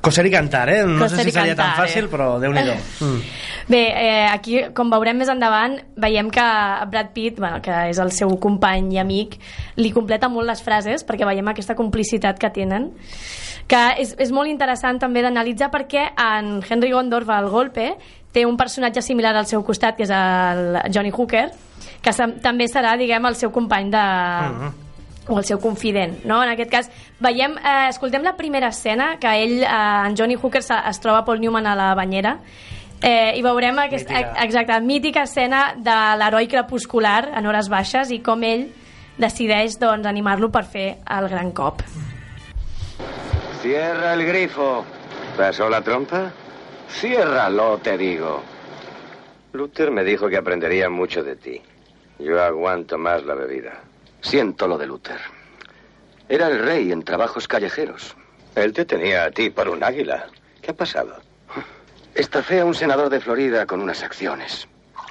Coser 0.00 0.26
i 0.26 0.30
cantar, 0.30 0.68
eh? 0.68 0.84
No 0.84 1.04
Coser 1.04 1.18
sé 1.18 1.24
si 1.24 1.30
seria 1.30 1.56
tan 1.56 1.70
cantar, 1.70 1.86
fàcil, 1.86 2.04
eh? 2.04 2.10
però 2.12 2.26
déu-n'hi-do. 2.42 2.74
Mm. 3.00 3.22
Bé, 3.72 3.80
eh, 3.96 4.26
aquí, 4.28 4.58
com 4.76 4.92
veurem 4.92 5.16
més 5.16 5.30
endavant, 5.32 5.78
veiem 5.96 6.28
que 6.28 6.44
Brad 6.92 7.14
Pitt, 7.16 7.40
bueno, 7.40 7.62
que 7.64 7.72
és 7.88 8.02
el 8.02 8.12
seu 8.12 8.36
company 8.36 8.92
i 8.92 9.00
amic, 9.00 9.38
li 9.80 9.94
completa 9.94 10.28
molt 10.28 10.50
les 10.52 10.60
frases 10.60 11.06
perquè 11.08 11.24
veiem 11.24 11.48
aquesta 11.48 11.78
complicitat 11.78 12.36
que 12.36 12.52
tenen 12.52 12.90
que 13.64 13.80
és, 14.02 14.12
és 14.20 14.30
molt 14.36 14.52
interessant 14.52 15.00
també 15.00 15.24
d'analitzar 15.24 15.70
perquè 15.72 16.10
en 16.20 16.58
Henry 16.60 16.92
Gondorf 16.92 17.32
al 17.32 17.48
golpe 17.48 17.94
té 18.36 18.44
un 18.44 18.58
personatge 18.60 19.00
similar 19.00 19.32
al 19.32 19.48
seu 19.48 19.64
costat 19.64 19.96
que 19.96 20.04
és 20.04 20.12
el 20.12 20.92
Johnny 20.92 21.14
Hooker 21.14 21.46
que 22.04 22.12
també 22.44 22.68
serà, 22.68 22.98
diguem, 23.00 23.24
el 23.24 23.40
seu 23.40 23.48
company 23.54 23.88
de, 23.88 24.04
o 25.28 25.38
el 25.38 25.44
seu 25.44 25.58
confident, 25.60 26.24
no? 26.24 26.42
En 26.44 26.50
aquest 26.50 26.70
cas, 26.70 26.90
veiem, 27.20 27.56
eh, 27.58 27.88
escoltem 27.88 28.22
la 28.22 28.36
primera 28.36 28.68
escena, 28.68 29.16
que 29.18 29.28
ell, 29.42 29.62
eh, 29.62 29.66
en 30.06 30.16
Johnny 30.16 30.34
Hooker, 30.36 30.62
se- 30.62 30.74
es 30.88 31.00
troba 31.00 31.24
Paul 31.24 31.40
Newman 31.40 31.66
a 31.66 31.74
la 31.74 31.94
banyera, 31.94 32.38
eh, 33.02 33.32
i 33.36 33.42
veurem 33.42 33.78
aquesta, 33.78 34.12
Mítica. 34.12 34.44
exacte, 34.44 34.80
mítica 34.80 35.22
escena 35.22 35.74
de 35.76 36.16
l'heroi 36.18 36.46
crepuscular 36.48 37.30
en 37.36 37.46
hores 37.46 37.68
baixes 37.68 38.10
i 38.10 38.20
com 38.20 38.42
ell 38.42 38.68
decideix 39.18 39.78
doncs, 39.78 40.06
animar-lo 40.06 40.50
per 40.50 40.64
fer 40.64 40.98
el 41.08 41.28
gran 41.28 41.52
cop. 41.52 41.82
Cierra 43.62 44.14
el 44.14 44.24
grifo. 44.26 44.84
¿Pasó 45.36 45.68
la 45.68 45.80
trompa? 45.82 46.30
Ciérralo, 46.88 47.78
te 47.78 47.96
digo. 47.98 48.42
Luther 49.52 49.90
me 49.90 50.04
dijo 50.04 50.28
que 50.28 50.36
aprendería 50.36 50.88
mucho 50.90 51.22
de 51.24 51.36
ti. 51.36 51.60
Yo 52.18 52.40
aguanto 52.42 52.98
más 52.98 53.24
la 53.24 53.34
bebida. 53.34 53.72
Siento 54.24 54.66
lo 54.66 54.78
de 54.78 54.86
Luther. 54.86 55.20
Era 56.28 56.48
el 56.48 56.58
rey 56.58 56.90
en 56.90 57.04
trabajos 57.04 57.46
callejeros. 57.46 58.16
Él 58.54 58.72
te 58.72 58.86
tenía 58.86 59.24
a 59.24 59.30
ti 59.30 59.50
por 59.50 59.68
un 59.68 59.84
águila. 59.84 60.26
¿Qué 60.62 60.70
ha 60.70 60.74
pasado? 60.74 61.16
Estafé 62.14 62.60
a 62.60 62.64
un 62.64 62.74
senador 62.74 63.10
de 63.10 63.20
Florida 63.20 63.66
con 63.66 63.82
unas 63.82 64.02
acciones. 64.02 64.66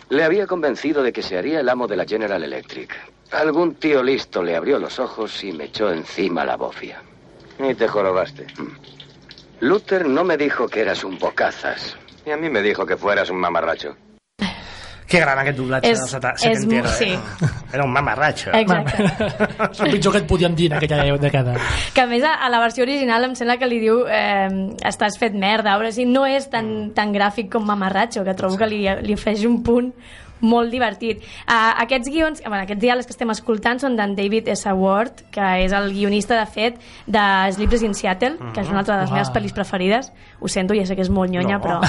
Le 0.10 0.24
había 0.24 0.48
convencido 0.48 1.04
de 1.04 1.14
que 1.14 1.22
se 1.22 1.38
haría 1.38 1.60
el 1.60 1.70
amo 1.70 1.88
de 1.88 1.96
la 1.96 2.06
General 2.06 2.44
Electric. 2.44 2.96
Algún 3.32 3.76
tío 3.76 4.02
listo 4.02 4.42
le 4.42 4.56
abrió 4.56 4.80
los 4.80 4.98
ojos 5.00 5.44
y 5.44 5.52
me 5.52 5.66
echó 5.66 5.92
encima 5.92 6.44
la 6.44 6.58
bofia. 6.58 7.02
Y 7.60 7.76
te 7.76 7.88
jorobaste. 7.88 8.48
Luther 9.60 10.08
no 10.08 10.24
me 10.24 10.38
dijo 10.38 10.68
que 10.68 10.82
eras 10.82 11.04
un 11.04 11.20
bocazas. 11.20 11.96
Y 12.26 12.32
a 12.32 12.38
mí 12.38 12.50
me 12.50 12.64
dijo 12.64 12.86
que 12.86 12.98
fueras 12.98 13.30
un 13.30 13.38
mamarracho. 13.38 13.96
Que 15.14 15.20
gran 15.22 15.38
aquest 15.44 15.58
doblatge 15.60 15.92
És- 15.92 16.00
del 16.02 16.10
seta- 16.10 16.32
és 16.34 16.42
setentero, 16.42 16.90
mo- 16.90 17.06
eh? 17.06 17.52
Era 17.74 17.84
un 17.86 17.92
mamarratxo. 17.94 18.50
Exacte. 18.58 19.04
És 19.70 19.80
el 19.86 19.92
pitjor 19.94 20.12
que 20.16 20.22
et 20.24 20.28
podíem 20.30 20.56
dir 20.58 20.72
en 20.72 20.78
aquella 20.80 21.18
dècada. 21.22 21.54
que 21.94 22.02
a 22.02 22.08
més 22.10 22.24
a, 22.26 22.34
a 22.42 22.50
la 22.50 22.60
versió 22.64 22.84
original 22.84 23.24
em 23.30 23.36
sembla 23.38 23.58
que 23.62 23.68
li 23.70 23.80
diu 23.84 24.04
eh, 24.10 24.50
estàs 24.90 25.20
fet 25.22 25.34
merda, 25.38 25.78
o 25.78 25.92
sigui, 25.92 26.10
no 26.10 26.26
és 26.26 26.50
tan, 26.50 26.92
tan 26.98 27.14
gràfic 27.14 27.52
com 27.54 27.64
Mamarratxo, 27.66 28.24
que 28.26 28.34
trobo 28.34 28.58
que 28.58 28.66
li, 28.68 28.84
li 29.06 29.14
ofereix 29.14 29.46
un 29.46 29.62
punt 29.64 29.94
molt 30.44 30.70
divertit. 30.74 31.24
Uh, 31.48 31.72
aquests 31.84 32.12
guions, 32.12 32.42
bueno, 32.46 32.62
aquests 32.68 32.82
diàlegs 32.84 33.08
que 33.08 33.16
estem 33.16 33.32
escoltant 33.34 33.80
són 33.82 33.96
d'en 33.98 34.14
David 34.18 34.50
S. 34.54 34.68
Ward, 34.76 35.24
que 35.34 35.46
és 35.64 35.72
el 35.74 35.90
guionista, 35.96 36.36
de 36.40 36.46
fet, 36.52 36.78
de 37.08 37.24
Sleepless 37.56 37.84
in 37.88 37.96
Seattle, 37.96 38.38
que 38.54 38.62
és 38.62 38.70
una 38.70 38.84
altra 38.84 38.98
de 38.98 39.02
les 39.06 39.10
Uau. 39.12 39.18
meves 39.20 39.32
pel·lis 39.34 39.56
preferides. 39.56 40.12
Ho 40.44 40.48
sento, 40.52 40.76
ja 40.76 40.86
sé 40.86 40.96
que 40.96 41.02
és 41.06 41.10
molt 41.10 41.32
nyonya, 41.32 41.58
No. 41.58 41.62
però 41.64 41.80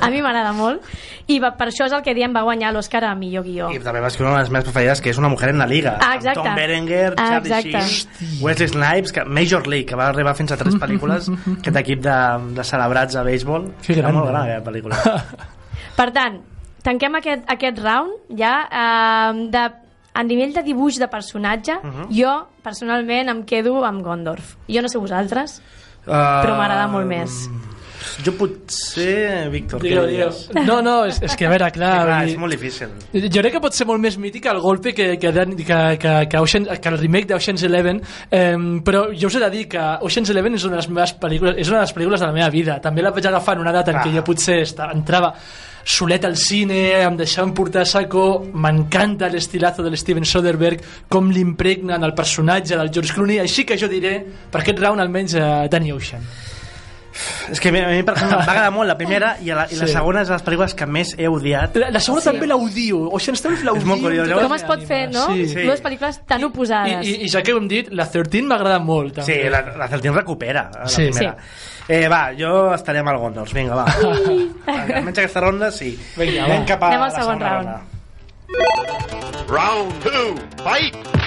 a 0.00 0.10
mi 0.10 0.20
m'agrada 0.22 0.52
molt. 0.52 0.82
I 1.26 1.38
va, 1.40 1.54
per 1.56 1.68
això 1.72 1.86
és 1.88 1.92
el 1.96 2.02
que 2.04 2.14
diem 2.14 2.34
va 2.36 2.42
guanyar 2.44 2.72
l'Oscar 2.74 3.02
a 3.08 3.14
millor 3.14 3.44
guió. 3.44 3.70
I 3.72 3.78
també 3.80 4.00
va 4.04 4.08
escriure 4.12 4.30
una 4.30 4.38
de 4.42 4.44
les 4.44 4.50
meves 4.52 4.64
preferides, 4.70 5.00
que 5.00 5.10
és 5.10 5.18
Una 5.18 5.28
mujer 5.32 5.48
en 5.50 5.58
la 5.58 5.66
liga. 5.66 5.98
Ah, 6.00 6.14
exacte. 6.16 6.42
Tom 6.42 6.54
Berenger, 6.54 7.14
Ah, 7.16 7.40
Charlie 7.40 7.54
exacte. 7.54 7.88
Sheen, 8.20 8.42
Wesley 8.44 8.68
Snipes, 8.68 9.12
que, 9.12 9.24
Major 9.24 9.66
League, 9.66 9.86
que 9.86 9.96
va 9.96 10.08
arribar 10.08 10.34
fins 10.36 10.52
a 10.52 10.56
tres 10.56 10.74
pel·lícules, 10.82 11.30
aquest 11.58 11.76
equip 11.80 12.02
de, 12.04 12.16
de 12.54 12.64
celebrats 12.64 13.16
a 13.16 13.22
béisbol. 13.22 13.70
Que 13.80 13.92
Era 13.94 14.02
gran, 14.08 14.14
molt 14.14 14.28
gran, 14.28 14.42
aquella 14.42 14.64
pel·lícula. 14.64 14.96
Per 15.96 16.10
tant, 16.12 16.40
tanquem 16.84 17.16
aquest, 17.20 17.46
aquest 17.50 17.80
round 17.82 18.36
ja 18.38 18.54
eh, 18.68 19.46
de, 19.54 19.64
a 20.14 20.22
nivell 20.22 20.54
de 20.54 20.64
dibuix 20.66 21.00
de 21.00 21.08
personatge 21.10 21.78
jo 22.12 22.34
personalment 22.62 23.32
em 23.32 23.42
quedo 23.48 23.80
amb 23.84 24.04
Gondorf. 24.04 24.56
Jo 24.68 24.84
no 24.84 24.92
sé 24.92 25.00
vosaltres 25.02 25.60
però 26.04 26.56
m'agrada 26.58 26.88
molt 26.92 27.08
més 27.08 27.46
Jo 28.24 28.32
potser, 28.38 29.48
Víctor, 29.52 29.82
què 29.82 29.94
diries? 30.06 30.40
No, 30.66 30.80
no, 30.84 30.94
és, 31.08 31.18
és 31.24 31.34
que 31.38 31.46
a 31.48 31.50
veure, 31.52 31.70
clar... 31.74 31.92
Clar, 32.04 32.18
vull 32.22 32.32
és 32.34 32.38
molt 32.40 32.54
difícil. 32.56 32.92
Jo 33.12 33.42
crec 33.42 33.56
que 33.56 33.62
pot 33.64 33.76
ser 33.76 33.86
molt 33.88 34.02
més 34.02 34.16
mític 34.20 34.46
el 34.50 34.60
golpe 34.62 34.92
que, 34.96 35.14
que, 35.18 35.32
que, 35.32 35.80
que, 35.98 36.14
que, 36.30 36.38
Ocean, 36.44 36.68
que 36.80 36.92
el 36.92 36.98
remake 37.00 37.30
d'Ocean's 37.32 37.64
Eleven 37.66 38.00
eh, 38.30 38.54
però 38.86 39.06
jo 39.12 39.28
us 39.30 39.36
he 39.38 39.42
de 39.44 39.50
dir 39.54 39.66
que 39.72 39.84
Ocean's 40.06 40.30
Eleven 40.34 40.54
és 40.58 40.64
una 40.68 40.76
de 40.78 40.82
les 40.82 40.90
meves 40.92 41.14
pel·lícules 41.20 41.60
és 41.60 41.70
una 41.72 41.80
de 41.82 41.86
les 41.88 41.94
pel·lícules 41.96 42.20
de 42.24 42.26
la 42.30 42.36
meva 42.36 42.50
vida 42.54 42.78
també 42.84 43.02
la 43.04 43.12
vaig 43.14 43.26
agafar 43.30 43.56
en 43.58 43.64
una 43.66 43.72
data 43.74 43.92
en 43.94 44.00
què 44.02 44.10
Ah. 44.12 44.16
jo 44.20 44.24
potser 44.26 44.60
estava, 44.62 44.92
entrava 44.92 45.32
solet 45.84 46.24
al 46.24 46.36
cine, 46.40 46.78
em 47.04 47.16
deixaven 47.16 47.52
portar 47.56 47.82
a 47.82 47.88
saco 47.88 48.44
m'encanta 48.54 49.28
l'estilazo 49.28 49.82
de 49.84 49.90
l'Steven 49.92 50.24
Soderbergh 50.24 50.80
com 51.12 51.28
l'impregna 51.30 51.96
en 51.96 52.04
el 52.08 52.14
personatge 52.16 52.76
del 52.76 52.90
George 52.92 53.12
Clooney, 53.12 53.38
així 53.42 53.64
que 53.68 53.76
jo 53.76 53.88
diré 53.88 54.14
per 54.50 54.62
aquest 54.62 54.80
round 54.80 55.00
almenys 55.04 55.34
eh, 55.36 55.68
Danny 55.70 55.92
Ocean 55.92 56.24
És 57.50 57.60
que 57.60 57.68
a 57.68 57.72
mi, 57.72 57.78
a 57.80 57.88
mi 57.88 58.02
per 58.02 58.14
exemple, 58.16 58.38
em 58.40 58.46
va 58.46 58.52
agradar 58.52 58.70
molt 58.74 58.88
la 58.88 58.96
primera 58.98 59.36
i, 59.40 59.46
la, 59.54 59.66
i 59.70 59.76
la 59.78 59.86
Sí. 59.86 59.92
segona 59.92 60.22
és 60.22 60.28
de 60.28 60.34
les 60.34 60.44
pel·lícules 60.44 60.74
que 60.74 60.86
més 60.86 61.14
he 61.18 61.28
odiat. 61.28 61.76
la, 61.76 61.90
la 61.94 62.00
segona 62.00 62.20
Sí. 62.22 62.28
també 62.30 62.46
l'audio 62.46 63.04
Ocean's 63.12 63.44
Eleven 63.44 63.64
l'audio 63.66 63.80
És 63.82 63.86
molt 63.86 64.02
curiós, 64.02 64.32
com 64.42 64.54
es 64.54 64.64
pot 64.64 64.82
fer, 64.88 65.10
no? 65.12 65.26
Sí. 65.32 65.46
Sí. 65.48 65.62
dues 65.62 65.82
pel·lícules 65.82 66.20
tan 66.26 66.44
oposades 66.44 67.06
I, 67.06 67.10
i, 67.10 67.24
i 67.24 67.28
ja 67.28 67.42
que 67.42 67.52
ho 67.54 67.58
hem 67.58 67.68
dit, 67.68 67.88
la 67.92 68.06
13 68.10 68.42
m'agrada 68.42 68.78
molt 68.80 69.14
també. 69.20 69.32
Sí, 69.44 69.48
la, 69.50 69.60
la 69.76 69.88
Celtín 69.88 70.14
recupera 70.14 70.70
la 70.74 70.88
Sí. 70.88 71.06
primera. 71.10 71.36
Eh, 71.86 72.08
va, 72.08 72.32
jo 72.36 72.72
estaré 72.74 72.98
amb 73.00 73.10
el 73.10 73.18
Gondors, 73.18 73.52
vinga, 73.52 73.74
va. 73.76 73.84
Almenys 74.66 75.18
aquesta 75.18 75.40
ronda, 75.40 75.70
sí. 75.70 75.92
Vinga, 76.16 76.44
Anem 76.46 76.62
va. 76.62 76.66
cap 76.66 76.82
a 76.82 76.86
Anem 76.88 77.02
al 77.02 77.12
la 77.12 77.18
segon 77.20 77.38
segona 77.38 77.50
round. 77.50 77.68
ronda. 77.68 77.80
Round 79.48 79.92
two, 80.02 80.34
fight! 80.64 81.23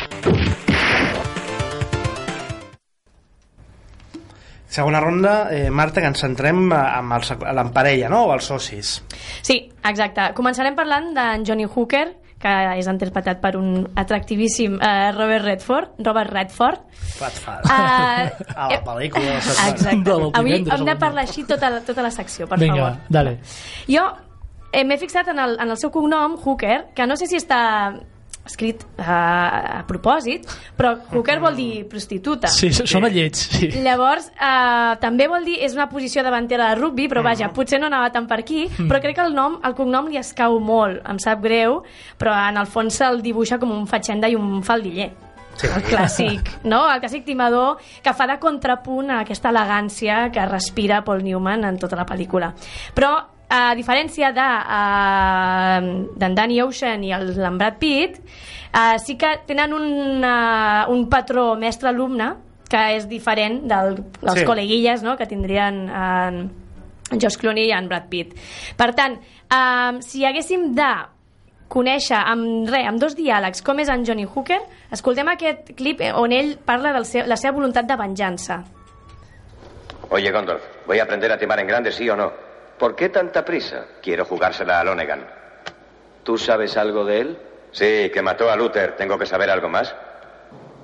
Segona 4.78 5.00
ronda, 5.02 5.34
eh, 5.50 5.72
Marta, 5.74 6.02
que 6.04 6.08
ens 6.12 6.22
centrem 6.22 6.68
eh, 6.72 6.78
amb 7.00 7.18
el, 7.18 7.26
sec- 7.26 7.44
en 7.50 7.74
parella, 7.74 8.10
no?, 8.14 8.24
o 8.30 8.34
els 8.36 8.46
socis. 8.52 8.96
Sí, 9.42 9.58
exacte. 9.90 10.30
Començarem 10.38 10.76
parlant 10.78 11.12
d'en 11.18 11.46
Johnny 11.48 11.66
Hooker, 11.66 12.06
que 12.38 12.52
és 12.78 12.86
interpretat 12.86 13.40
per 13.42 13.56
un 13.58 13.88
atractivíssim 13.98 14.76
eh, 14.78 15.08
Robert 15.16 15.48
Redford, 15.48 15.96
Robert 16.06 16.30
Redford. 16.36 16.84
Ratfall. 17.18 17.64
Uh, 17.66 18.28
a 18.62 18.68
la 18.76 18.78
pel·lícula. 18.86 19.32
de 19.40 19.42
setmana. 19.42 19.72
Exacte. 19.74 20.38
Avui 20.38 20.54
hem 20.60 20.86
de 20.92 20.96
parlar 21.02 21.24
així 21.26 21.48
tota 21.50 21.72
la, 21.74 21.82
tota 21.88 22.06
la 22.06 22.12
secció, 22.14 22.46
per 22.52 22.60
Vinga, 22.62 22.78
favor. 22.78 23.00
dale. 23.10 23.34
Jo 23.90 24.06
eh, 24.70 24.84
m'he 24.86 25.00
fixat 25.02 25.34
en 25.34 25.42
el, 25.42 25.58
en 25.66 25.74
el 25.74 25.82
seu 25.82 25.90
cognom, 25.90 26.38
Hooker, 26.46 26.92
que 26.94 27.08
no 27.10 27.18
sé 27.18 27.26
si 27.26 27.42
està 27.42 27.64
escrit 28.48 28.84
uh, 28.98 29.04
a 29.08 29.84
propòsit, 29.88 30.48
però 30.78 30.96
Hooker 31.12 31.38
vol 31.44 31.58
dir 31.60 31.84
prostituta. 31.92 32.50
Sí, 32.52 32.72
són 32.74 33.08
a 33.08 33.12
lleig, 33.14 33.38
sí. 33.38 33.70
Llavors, 33.84 34.30
eh, 34.34 34.96
també 35.04 35.28
vol 35.32 35.46
dir, 35.48 35.58
és 35.66 35.76
una 35.78 35.88
posició 35.92 36.24
davantera 36.26 36.72
de 36.72 36.80
rugby, 36.82 37.08
però 37.12 37.24
vaja, 37.26 37.52
potser 37.54 37.80
no 37.82 37.92
anava 37.92 38.10
tant 38.16 38.28
per 38.30 38.40
aquí, 38.42 38.66
però 38.80 39.02
crec 39.04 39.18
que 39.20 39.28
el 39.28 39.36
nom, 39.38 39.60
el 39.68 39.78
cognom 39.78 40.10
li 40.12 40.20
escau 40.20 40.60
molt, 40.64 41.04
em 41.10 41.22
sap 41.22 41.44
greu, 41.44 41.82
però 42.20 42.36
en 42.48 42.60
el 42.60 42.70
fons 42.72 42.98
se'l 42.98 43.22
dibuixa 43.24 43.60
com 43.62 43.72
un 43.76 43.88
fatxenda 43.90 44.30
i 44.32 44.38
un 44.40 44.62
faldiller. 44.66 45.12
Sí. 45.58 45.66
El 45.74 45.82
clàssic, 45.88 46.52
no? 46.70 46.84
El 46.86 47.00
clàssic 47.02 47.24
timador 47.26 47.80
que 48.06 48.14
fa 48.14 48.28
de 48.30 48.38
contrapunt 48.42 49.10
a 49.10 49.24
aquesta 49.24 49.50
elegància 49.50 50.28
que 50.34 50.46
respira 50.46 51.02
Paul 51.06 51.24
Newman 51.26 51.66
en 51.66 51.80
tota 51.82 51.98
la 51.98 52.06
pel·lícula. 52.06 52.52
Però, 52.94 53.16
a 53.50 53.74
diferència 53.76 54.34
de 54.36 54.48
uh, 54.48 56.18
d'en 56.20 56.36
Danny 56.36 56.62
Ocean 56.62 57.04
i 57.08 57.14
el, 57.16 57.32
en 57.40 57.58
Brad 57.58 57.78
Pitt, 57.80 58.20
uh, 58.74 58.98
sí 59.00 59.16
que 59.18 59.38
tenen 59.48 59.74
un, 59.74 60.24
uh, 60.24 60.86
un 60.92 61.08
patró 61.10 61.56
mestre-alumne 61.60 62.34
que 62.68 62.82
és 62.98 63.06
diferent 63.08 63.62
del, 63.64 64.02
dels 64.20 64.42
Sí. 64.42 64.46
col·leguilles 64.46 65.04
no? 65.04 65.16
que 65.16 65.26
tindrien 65.26 65.86
en, 65.88 66.40
en 67.12 67.22
Josh 67.22 67.38
Clooney 67.40 67.70
i 67.70 67.76
en 67.76 67.88
Brad 67.88 68.10
Pitt. 68.12 68.34
Per 68.76 68.90
tant, 68.96 69.16
um, 69.48 70.02
si 70.04 70.26
haguéssim 70.28 70.74
de 70.76 70.90
conèixer 71.72 72.20
amb, 72.20 72.68
re, 72.68 72.84
amb 72.88 73.00
dos 73.00 73.16
diàlegs 73.16 73.64
com 73.64 73.80
és 73.80 73.90
en 73.92 74.04
Johnny 74.08 74.26
Hooker, 74.28 74.60
escoltem 74.92 75.28
aquest 75.32 75.72
clip 75.80 76.04
on 76.16 76.36
ell 76.36 76.58
parla 76.64 76.92
de 76.96 77.06
seu, 77.08 77.24
la 77.28 77.36
seva 77.40 77.56
voluntat 77.56 77.88
de 77.88 77.96
venjança. 78.00 78.60
Oye, 80.10 80.32
Gondorf, 80.32 80.64
voy 80.88 81.00
a 81.00 81.04
aprender 81.04 81.32
a 81.32 81.38
timar 81.38 81.60
en 81.60 81.68
grande, 81.68 81.92
sí 81.92 82.10
o 82.10 82.16
no. 82.16 82.32
¿Por 82.80 82.96
qué 82.96 83.10
tanta 83.10 83.44
prisa? 83.44 83.86
Quiero 84.02 84.26
jugársela 84.26 84.80
a 84.80 84.84
Lonegan. 84.84 85.26
¿Tú 86.24 86.38
sabes 86.38 86.78
algo 86.78 87.06
de 87.06 87.22
él? 87.22 87.38
Sí, 87.72 88.12
que 88.14 88.22
mató 88.22 88.50
a 88.50 88.56
Luther. 88.56 88.96
¿Tengo 88.96 89.18
que 89.18 89.26
saber 89.26 89.50
algo 89.50 89.70
más? 89.70 89.96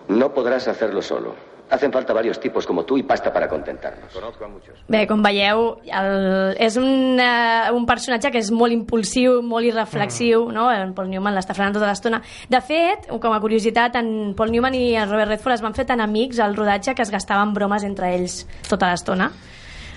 No 0.07 0.33
podrás 0.33 0.67
hacerlo 0.67 1.01
solo. 1.01 1.35
Hacen 1.69 1.91
falta 1.91 2.13
varios 2.13 2.39
tipos 2.39 2.67
como 2.67 2.83
tú 2.83 2.97
y 2.97 3.03
pasta 3.03 3.31
para 3.31 3.47
contentarnos. 3.47 4.13
Conozco 4.13 4.45
a 4.45 4.47
muchos. 4.47 4.77
Bé, 4.87 5.07
com 5.07 5.23
veieu, 5.25 5.79
el, 5.87 6.53
és 6.61 6.75
un, 6.77 7.17
uh, 7.17 7.71
un 7.73 7.87
personatge 7.89 8.29
que 8.35 8.41
és 8.43 8.51
molt 8.53 8.75
impulsiu, 8.75 9.39
molt 9.41 9.65
irreflexiu, 9.65 10.43
mm. 10.49 10.53
no? 10.53 10.67
En 10.69 10.93
Paul 10.93 11.09
Newman 11.09 11.33
l'està 11.33 11.55
frenant 11.57 11.73
tota 11.73 11.89
l'estona. 11.89 12.19
De 12.51 12.61
fet, 12.61 13.07
com 13.09 13.33
a 13.33 13.41
curiositat, 13.41 13.97
en 13.97 14.35
Paul 14.37 14.53
Newman 14.53 14.77
i 14.77 14.91
en 14.99 15.09
Robert 15.09 15.33
Redford 15.33 15.57
es 15.57 15.65
van 15.65 15.73
fer 15.73 15.87
tan 15.89 16.03
amics 16.03 16.43
al 16.43 16.53
rodatge 16.59 16.93
que 16.93 17.01
es 17.07 17.13
gastaven 17.15 17.55
bromes 17.57 17.87
entre 17.87 18.11
ells 18.19 18.43
tota 18.69 18.91
l'estona. 18.91 19.31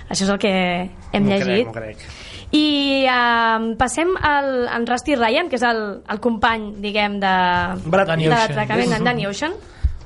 Això 0.07 0.23
és 0.23 0.29
el 0.29 0.39
que 0.39 0.51
hem 1.11 1.27
llegit. 1.27 1.71
crec, 1.73 1.97
crec. 1.97 1.97
I 2.55 3.03
uh, 3.11 3.73
passem 3.79 4.13
al 4.23 4.67
en 4.71 4.85
Rusty 4.87 5.17
Ryan, 5.19 5.49
que 5.51 5.57
és 5.59 5.65
el, 5.67 5.81
el 6.07 6.21
company, 6.23 6.69
diguem, 6.79 7.19
de, 7.19 7.33
Brad 7.91 8.13
de 8.15 8.29
l'atracament 8.31 8.93
d'en 8.95 9.03
Danny 9.03 9.27
Ocean. 9.27 9.57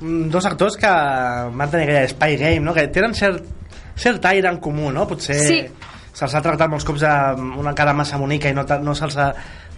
Mm, 0.02 0.30
dos 0.34 0.48
actors 0.50 0.78
que 0.82 0.90
van 0.90 1.70
tenir 1.70 1.86
aquella 1.86 2.08
Spy 2.10 2.38
Game, 2.42 2.66
no? 2.66 2.74
que 2.74 2.88
tenen 2.90 3.14
cert, 3.14 3.46
cert 3.96 4.26
aire 4.26 4.50
en 4.50 4.58
comú, 4.58 4.90
no? 4.92 5.06
Potser 5.08 5.38
Sí. 5.38 5.60
se'ls 6.12 6.34
ha 6.36 6.42
tractat 6.42 6.70
molts 6.72 6.86
cops 6.86 7.04
amb 7.08 7.60
una 7.62 7.76
cara 7.78 7.94
massa 7.94 8.18
bonica 8.18 8.50
i 8.50 8.58
no, 8.58 8.66
no 8.82 8.96
se'ls 8.98 9.18
ha 9.22 9.30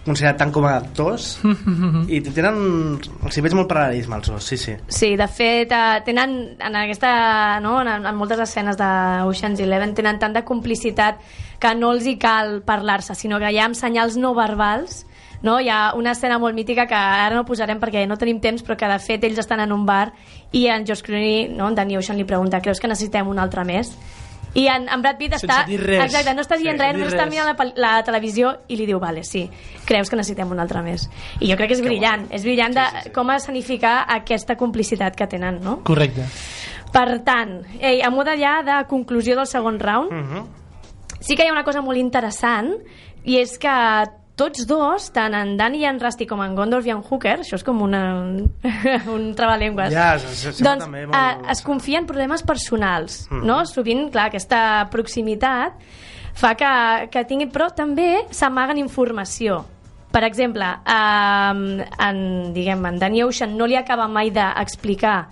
considerat 0.04 0.38
tant 0.40 0.52
com 0.54 0.66
a 0.68 0.74
actors 0.78 1.38
i 2.14 2.20
tenen 2.26 2.58
els 2.98 3.38
hi 3.38 3.44
veig 3.44 3.56
molt 3.56 3.70
paral·lelisme 3.70 4.18
els 4.20 4.32
dos, 4.32 4.44
sí, 4.44 4.58
sí 4.60 4.76
Sí, 4.88 5.14
de 5.20 5.28
fet, 5.28 5.72
eh, 5.72 6.02
tenen 6.06 6.36
en 6.58 6.78
aquesta, 6.84 7.14
no, 7.64 7.78
en, 7.82 7.94
en 7.96 8.18
moltes 8.18 8.42
escenes 8.44 8.78
d'Ocean's 8.80 9.64
Eleven 9.64 9.96
tenen 9.96 10.20
tant 10.22 10.36
de 10.36 10.44
complicitat 10.44 11.22
que 11.60 11.74
no 11.78 11.94
els 11.94 12.06
hi 12.06 12.18
cal 12.20 12.60
parlar-se, 12.66 13.16
sinó 13.16 13.40
que 13.40 13.50
hi 13.50 13.60
ha 13.60 13.68
amb 13.70 13.78
senyals 13.78 14.18
no 14.20 14.34
verbals 14.36 15.04
no? 15.44 15.60
Hi 15.60 15.68
ha 15.68 15.92
una 15.94 16.14
escena 16.16 16.38
molt 16.40 16.56
mítica 16.56 16.86
que 16.88 16.96
ara 16.96 17.36
no 17.36 17.44
posarem 17.44 17.78
perquè 17.78 18.06
no 18.08 18.16
tenim 18.18 18.40
temps, 18.40 18.64
però 18.64 18.78
que 18.80 18.88
de 18.88 18.98
fet 18.98 19.26
ells 19.28 19.38
estan 19.42 19.60
en 19.60 19.74
un 19.76 19.84
bar 19.86 20.08
i 20.56 20.66
en 20.72 20.86
George 20.88 21.04
Clooney, 21.04 21.50
no? 21.52 21.68
en 21.68 21.76
Danny 21.76 21.98
Ocean 22.00 22.16
li 22.18 22.24
pregunta 22.24 22.62
creus 22.64 22.80
que 22.80 22.88
necessitem 22.88 23.28
un 23.28 23.38
altre 23.38 23.62
més? 23.68 23.92
I 24.54 24.66
en, 24.70 24.88
en 24.88 25.02
Brad 25.02 25.16
Pitt 25.18 25.32
Sense 25.34 25.46
està... 25.48 25.64
dir 25.66 25.80
res. 25.80 26.04
Exacte, 26.04 26.34
no 26.34 26.42
està 26.44 26.56
dient 26.60 26.76
Sense 26.78 26.84
res, 26.86 26.94
dir 26.96 27.02
no 27.02 27.10
està 27.10 27.26
mirant 27.30 27.48
la, 27.50 27.66
la 27.76 28.02
televisió 28.06 28.52
i 28.68 28.76
li 28.78 28.86
diu, 28.86 29.00
vale, 29.02 29.24
sí, 29.26 29.48
creus 29.84 30.10
que 30.10 30.16
necessitem 30.16 30.52
un 30.54 30.60
altre 30.62 30.82
més. 30.86 31.08
I 31.40 31.50
jo 31.50 31.56
crec 31.58 31.72
que 31.72 31.78
és 31.78 31.82
brillant, 31.82 32.28
és 32.30 32.44
brillant 32.46 32.74
de 32.76 32.84
com 33.14 33.30
escenificar 33.34 34.04
aquesta 34.14 34.54
complicitat 34.56 35.16
que 35.18 35.26
tenen, 35.26 35.58
no? 35.64 35.80
Correcte. 35.84 36.26
Per 36.94 37.06
tant, 37.26 37.56
ei, 37.80 38.02
a 38.06 38.10
mode 38.14 38.36
ja 38.38 38.60
de 38.62 38.76
conclusió 38.86 39.34
del 39.34 39.46
segon 39.50 39.80
round, 39.80 40.12
Mhm. 40.12 40.44
sí 41.20 41.34
que 41.34 41.42
hi 41.44 41.48
ha 41.48 41.52
una 41.52 41.64
cosa 41.64 41.82
molt 41.82 41.98
interessant 41.98 42.70
i 43.24 43.38
és 43.40 43.58
que 43.58 43.72
tots 44.36 44.66
dos, 44.66 45.10
tant 45.14 45.34
en 45.38 45.56
Dani 45.56 45.78
i 45.78 45.84
en 45.86 46.00
Rusty 46.02 46.26
com 46.26 46.40
en 46.42 46.56
Gondorf 46.56 46.86
i 46.86 46.90
en 46.90 47.02
Hooker, 47.06 47.36
això 47.44 47.54
és 47.54 47.62
com 47.64 47.82
una, 47.82 48.00
un 49.14 49.28
trabalengües, 49.38 49.92
Ja, 49.94 50.18
se- 50.18 50.34
se- 50.34 50.52
sembla 50.52 50.72
doncs 50.72 50.84
també 50.84 51.04
molt- 51.06 51.14
eh, 51.46 51.52
es 51.52 51.62
confien 51.62 52.02
en 52.02 52.06
problemes 52.06 52.42
personals, 52.42 53.28
Mhm. 53.30 53.44
no? 53.46 53.60
Sovint, 53.66 54.10
clar, 54.10 54.26
aquesta 54.32 54.88
proximitat 54.90 55.74
fa 56.34 56.54
que, 56.56 57.08
que 57.10 57.24
tinguin, 57.24 57.50
però 57.52 57.70
també 57.72 58.24
s'amaguen 58.30 58.78
informació. 58.78 59.64
Per 60.10 60.22
exemple, 60.24 60.64
eh, 60.64 61.86
en, 62.08 62.52
diguem, 62.54 62.84
en 62.86 62.98
Danny 62.98 63.22
Ocean 63.22 63.56
no 63.56 63.66
li 63.66 63.76
acaba 63.76 64.06
mai 64.08 64.30
d'explicar 64.30 65.28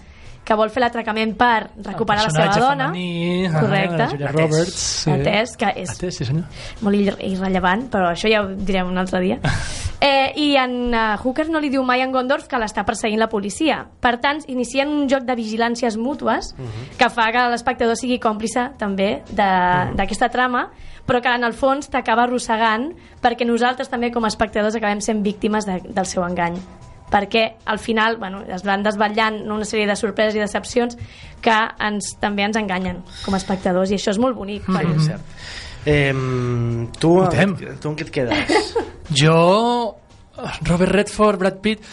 que 0.53 0.59
vol 0.61 0.71
fer 0.71 0.83
l'atracament 0.85 1.33
per 1.41 1.71
recuperar 1.87 2.27
la 2.29 2.31
seva 2.37 2.61
dona. 2.61 2.91
femení, 2.93 3.47
ah, 3.49 3.61
Correcte. 3.61 4.09
Julia 4.13 4.33
Roberts, 4.37 4.75
sí. 5.05 5.11
Atès, 5.17 5.57
que 5.57 5.73
és 5.81 5.91
Atès, 5.97 6.19
sí 6.21 6.25
senyor. 6.29 6.45
molt 6.83 6.97
irre- 7.01 7.19
irrellevant, 7.33 7.89
però 7.91 8.11
això 8.13 8.29
ja 8.31 8.43
ho 8.45 8.53
direm 8.55 8.93
un 8.93 8.99
altre 8.99 9.21
dia. 9.25 9.41
Eh, 10.03 10.33
I 10.35 10.57
en 10.59 10.73
uh, 10.93 11.15
Hooker 11.23 11.45
no 11.49 11.61
li 11.63 11.69
diu 11.71 11.85
mai 11.87 12.01
a 12.03 12.05
en 12.09 12.11
Gondorf 12.11 12.49
que 12.51 12.59
l'està 12.59 12.83
perseguint 12.83 13.21
la 13.21 13.29
policia. 13.31 13.85
Per 14.03 14.17
tant, 14.19 14.41
inicien 14.51 14.89
un 14.91 15.05
joc 15.09 15.23
de 15.23 15.37
vigilàncies 15.39 15.95
mútues 15.97 16.57
que 16.99 17.09
fa 17.09 17.29
que 17.31 17.45
l'espectador 17.53 17.95
sigui 17.95 18.19
còmplice 18.19 18.73
també 18.81 19.23
de- 19.31 19.95
d'aquesta 19.95 20.29
trama, 20.29 20.73
però 21.07 21.21
que 21.23 21.31
en 21.31 21.45
el 21.47 21.53
fons 21.55 21.87
t'acaba 21.89 22.25
arrossegant 22.25 22.91
perquè 23.23 23.47
nosaltres 23.47 23.89
també 23.89 24.11
com 24.11 24.25
a 24.25 24.33
espectadors 24.35 24.75
acabem 24.75 25.01
sent 25.01 25.23
víctimes 25.23 25.67
de, 25.71 25.79
del 25.87 26.07
seu 26.07 26.25
engany 26.27 26.59
perquè 27.13 27.45
al 27.69 27.79
final 27.79 28.17
bueno, 28.17 28.43
es 28.49 28.65
van 28.65 28.83
desvetllant 28.83 29.43
una 29.53 29.67
sèrie 29.69 29.87
de 29.87 29.97
sorpreses 30.01 30.35
i 30.39 30.41
decepcions 30.41 30.97
que 31.45 31.57
ens, 31.85 32.15
també 32.23 32.47
ens 32.49 32.57
enganyen 32.57 33.03
com 33.25 33.35
a 33.37 33.41
espectadors 33.43 33.93
i 33.93 33.99
això 34.01 34.15
és 34.15 34.21
molt 34.23 34.39
bonic 34.39 34.65
sí, 34.65 34.73
perquè- 34.73 34.97
és 34.97 35.11
cert 35.11 35.23
eh, 35.85 36.15
tu, 36.99 37.17
Votem. 37.21 37.57
tu 37.83 37.91
en 37.91 37.97
què 37.99 38.07
et 38.07 38.15
quedes? 38.15 38.75
Jo, 39.13 39.97
Robert 40.65 40.93
Redford, 40.93 41.39
Brad 41.43 41.61
Pitt... 41.61 41.85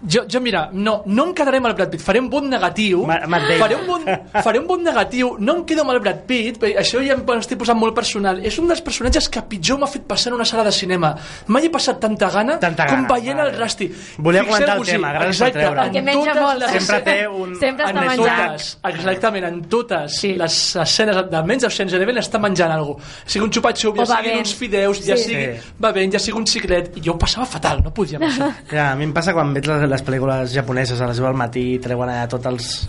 Jo, 0.00 0.22
jo 0.30 0.40
mira, 0.40 0.68
no, 0.72 1.02
no 1.06 1.24
em 1.26 1.32
quedaré 1.34 1.58
amb 1.58 1.66
el 1.66 1.74
Brad 1.74 1.90
Pitt, 1.90 2.02
faré 2.06 2.20
un 2.22 2.28
vot 2.30 2.44
negatiu, 2.46 3.00
Ma- 3.04 3.18
faré 3.58 3.74
un, 3.74 3.86
vot, 3.88 4.02
faré 4.44 4.60
un 4.60 4.66
vot 4.68 4.80
negatiu, 4.80 5.32
no 5.42 5.56
em 5.56 5.64
quedo 5.66 5.82
amb 5.82 5.90
el 5.90 5.98
Brad 6.04 6.20
Pitt, 6.28 6.60
perquè 6.62 6.78
això 6.78 7.00
ja 7.02 7.16
em 7.16 7.24
estic 7.38 7.58
posant 7.58 7.76
molt 7.80 7.96
personal, 7.96 8.38
és 8.46 8.58
un 8.62 8.68
dels 8.70 8.80
personatges 8.80 9.26
que 9.28 9.42
pitjor 9.50 9.80
m'ha 9.80 9.88
fet 9.90 10.04
passar 10.06 10.30
en 10.30 10.36
una 10.38 10.44
sala 10.46 10.62
de 10.68 10.70
cinema. 10.72 11.10
Mai 11.48 11.66
he 11.66 11.70
passat 11.74 11.98
tanta 11.98 12.30
gana 12.30 12.60
Tanta 12.62 12.86
com 12.86 13.02
gana, 13.02 13.14
veient 13.16 13.38
vale. 13.38 13.50
el 13.50 13.58
Rusty. 13.58 13.88
Volia 14.18 14.44
comentar 14.46 14.76
el 14.78 14.84
tema, 14.86 15.10
gràcies 15.16 15.18
per 15.18 15.48
exacte, 15.48 15.58
treure'l. 15.58 15.78
en 15.78 15.90
Perquè 15.92 16.04
menja 16.04 16.30
totes 16.30 16.42
molt. 16.42 16.58
les 16.62 16.70
Sempre 16.78 17.00
té 17.08 17.28
un- 17.28 17.56
Sempre 17.58 17.86
està 17.86 17.90
en 17.90 18.08
menjant. 18.08 18.38
totes, 18.46 18.78
exactament, 18.92 19.44
en 19.50 19.60
totes 19.64 20.20
Sí. 20.20 20.32
les 20.34 20.76
escenes 20.76 21.16
d'almenys 21.30 21.64
Ocean's 21.64 21.92
Eleven 21.98 22.16
està 22.22 22.38
menjant 22.38 22.70
alguna 22.70 23.02
cosa. 23.02 23.22
sigui 23.26 23.44
un 23.44 23.50
xupa-xup, 23.50 23.98
O 23.98 24.06
ja 24.06 24.16
siguin 24.22 24.38
uns 24.38 24.54
fideus, 24.54 25.04
ja 25.04 25.16
Sí. 25.16 25.24
sigui 25.24 25.44
Sí. 25.58 25.72
bevent, 25.78 26.12
ja 26.12 26.18
sigui 26.20 26.38
un 26.38 26.46
xiclet, 26.46 26.96
i 26.96 27.00
jo 27.04 27.12
ho 27.14 27.18
passava 27.18 27.44
fatal, 27.46 27.82
no 27.82 27.92
podia 27.92 28.18
això. 28.20 28.54
Ja, 28.70 28.92
a 28.92 28.94
mi 28.96 29.04
em 29.04 29.12
passa 29.12 29.32
quan 29.34 29.52
veig 29.52 29.66
les, 29.66 29.87
les 29.88 30.02
pel·lícules 30.04 30.52
japoneses 30.54 31.00
a 31.00 31.06
les 31.10 31.18
10 31.20 31.26
al 31.28 31.34
matí 31.40 31.64
i 31.74 31.78
treuen 31.82 32.08
allà 32.12 32.26
tots 32.28 32.46
els, 32.46 32.68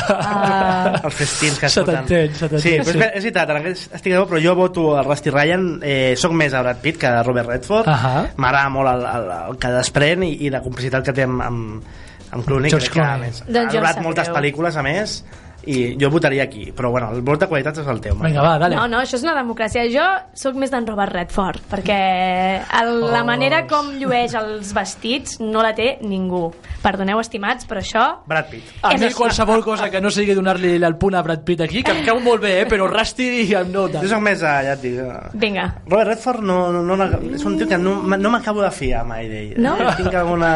Ah, 0.00 1.00
els 1.04 1.14
festins 1.14 1.58
que 1.58 1.66
es 1.66 1.72
Se 1.72 1.80
foten. 1.84 2.04
t'entén, 2.06 2.34
se 2.34 2.48
t'entén, 2.48 2.60
Sí, 2.60 2.72
però 2.78 2.82
és, 2.86 2.92
sí. 2.92 2.98
ver- 2.98 3.12
és 3.16 3.24
veritat, 3.24 3.50
en 3.50 3.56
aquest 3.60 3.94
estic 3.94 4.12
d'acord, 4.12 4.30
però 4.32 4.42
jo 4.44 4.54
voto 4.58 4.84
a 4.96 5.02
Rusty 5.06 5.30
Ryan, 5.30 5.66
eh, 5.82 6.14
soc 6.16 6.32
més 6.32 6.54
a 6.54 6.62
Brad 6.62 6.80
Pitt 6.82 6.98
que 7.00 7.06
a 7.06 7.22
Robert 7.22 7.48
Redford, 7.48 7.88
Ahà. 7.88 8.26
m'agrada 8.36 8.68
molt 8.70 8.88
el, 8.94 9.04
el, 9.14 9.30
el 9.50 9.58
que 9.58 9.72
desprèn 9.74 10.22
i, 10.26 10.32
i 10.46 10.50
la 10.50 10.60
complicitat 10.64 11.04
que 11.04 11.12
té 11.16 11.22
amb, 11.28 11.40
amb, 11.42 11.84
amb 12.32 12.44
Clooney, 12.46 12.70
George 12.70 12.88
crec 12.90 12.94
que, 12.94 13.00
a 13.00 13.14
Clooney. 13.14 13.30
més, 13.30 13.42
Doncs 13.46 13.56
ha 13.56 13.70
jo 13.70 13.78
em 13.78 13.84
doblat 13.84 14.02
moltes 14.02 14.28
greu. 14.28 14.36
pel·lícules, 14.38 14.76
a 14.76 14.82
més, 14.86 15.24
i 15.66 15.96
jo 16.00 16.08
votaria 16.10 16.42
aquí, 16.44 16.70
però 16.76 16.90
bueno, 16.90 17.10
el 17.12 17.20
vot 17.22 17.40
de 17.40 17.46
qualitat 17.50 17.78
és 17.82 17.86
el 17.90 18.00
teu. 18.00 18.16
Vinga, 18.20 18.42
va, 18.42 18.56
dale. 18.58 18.76
no, 18.76 18.86
no, 18.88 19.00
això 19.04 19.16
és 19.18 19.24
una 19.26 19.34
democràcia. 19.36 19.84
Jo 19.92 20.06
sóc 20.34 20.54
més 20.56 20.70
d'en 20.72 20.86
Robert 20.86 21.12
Redford, 21.12 21.60
perquè 21.70 21.98
el, 22.80 22.92
la 23.10 23.20
Oh. 23.20 23.26
manera 23.26 23.66
com 23.68 23.90
llueix 24.00 24.32
els 24.34 24.72
vestits 24.74 25.38
no 25.40 25.62
la 25.62 25.74
té 25.76 25.98
ningú. 26.02 26.50
Perdoneu, 26.82 27.20
estimats, 27.20 27.66
però 27.68 27.82
això... 27.82 28.04
Brad 28.26 28.48
Pitt. 28.50 28.70
A 28.82 28.94
mi 28.96 29.10
qualsevol 29.12 29.62
cosa 29.62 29.90
que 29.92 30.00
no 30.00 30.10
sigui 30.10 30.32
donar-li 30.34 30.76
el 30.82 30.96
punt 30.96 31.14
a 31.18 31.22
Brad 31.22 31.42
Pitt 31.44 31.60
aquí, 31.66 31.82
que 31.84 31.92
em 31.92 32.04
cau 32.06 32.20
molt 32.24 32.40
bé, 32.42 32.54
eh? 32.62 32.66
però 32.66 32.88
Rusty 32.88 33.52
em 33.54 33.70
nota. 33.70 34.00
Jo 34.00 34.08
soc 34.08 34.22
més, 34.24 34.42
a, 34.42 34.54
ja 34.64 34.72
et 34.78 34.80
dic, 34.82 34.96
a... 35.04 35.28
Vinga. 35.34 35.66
Robert 35.86 36.08
Redford 36.14 36.40
no, 36.48 36.58
no, 36.72 36.82
no, 36.96 37.08
és 37.34 37.44
un 37.44 37.58
tio 37.60 37.68
que 37.68 37.76
no, 37.78 37.98
no 38.16 38.32
m'acabo 38.32 38.62
de 38.64 38.70
fiar 38.72 39.04
mai 39.04 39.28
d'ell. 39.28 39.54
No? 39.60 39.76
Eh, 39.76 39.92
Tinc 40.00 40.14
alguna... 40.14 40.54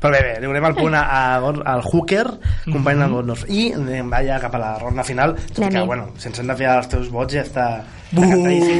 Però 0.00 0.12
bé, 0.14 0.20
bé, 0.22 0.32
li 0.40 0.46
donem 0.46 0.68
el 0.70 0.74
punt 0.78 0.94
a, 0.94 1.02
a, 1.02 1.52
al 1.74 1.82
Hooker, 1.82 2.24
company 2.70 3.02
del 3.02 3.10
Gondorf. 3.18 3.44
I 3.50 3.72
anem 3.74 4.10
va 4.12 4.22
ja 4.26 4.38
cap 4.44 4.54
a 4.58 4.60
la 4.62 4.72
ronda 4.82 5.04
final, 5.06 5.34
tot 5.56 5.64
que, 5.72 5.82
bueno, 5.88 6.10
sense 6.20 6.42
hem 6.42 6.52
de 6.52 6.56
fiar 6.60 6.76
dels 6.78 6.92
teus 6.94 7.10
vots 7.12 7.34
ja 7.34 7.44
està... 7.46 7.68
Buh, 8.14 8.30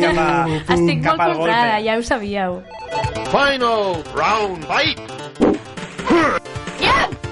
cap 0.04 0.18
a, 0.20 0.28
Estic 0.76 1.00
cap 1.02 1.18
molt 1.18 1.40
comprada, 1.40 1.74
golpe. 1.74 1.84
ja 1.88 1.98
ho 1.98 2.02
sabíeu. 2.06 2.60
Final 3.32 4.02
round 4.14 4.68
fight. 4.70 5.00
Yeah! 6.80 7.23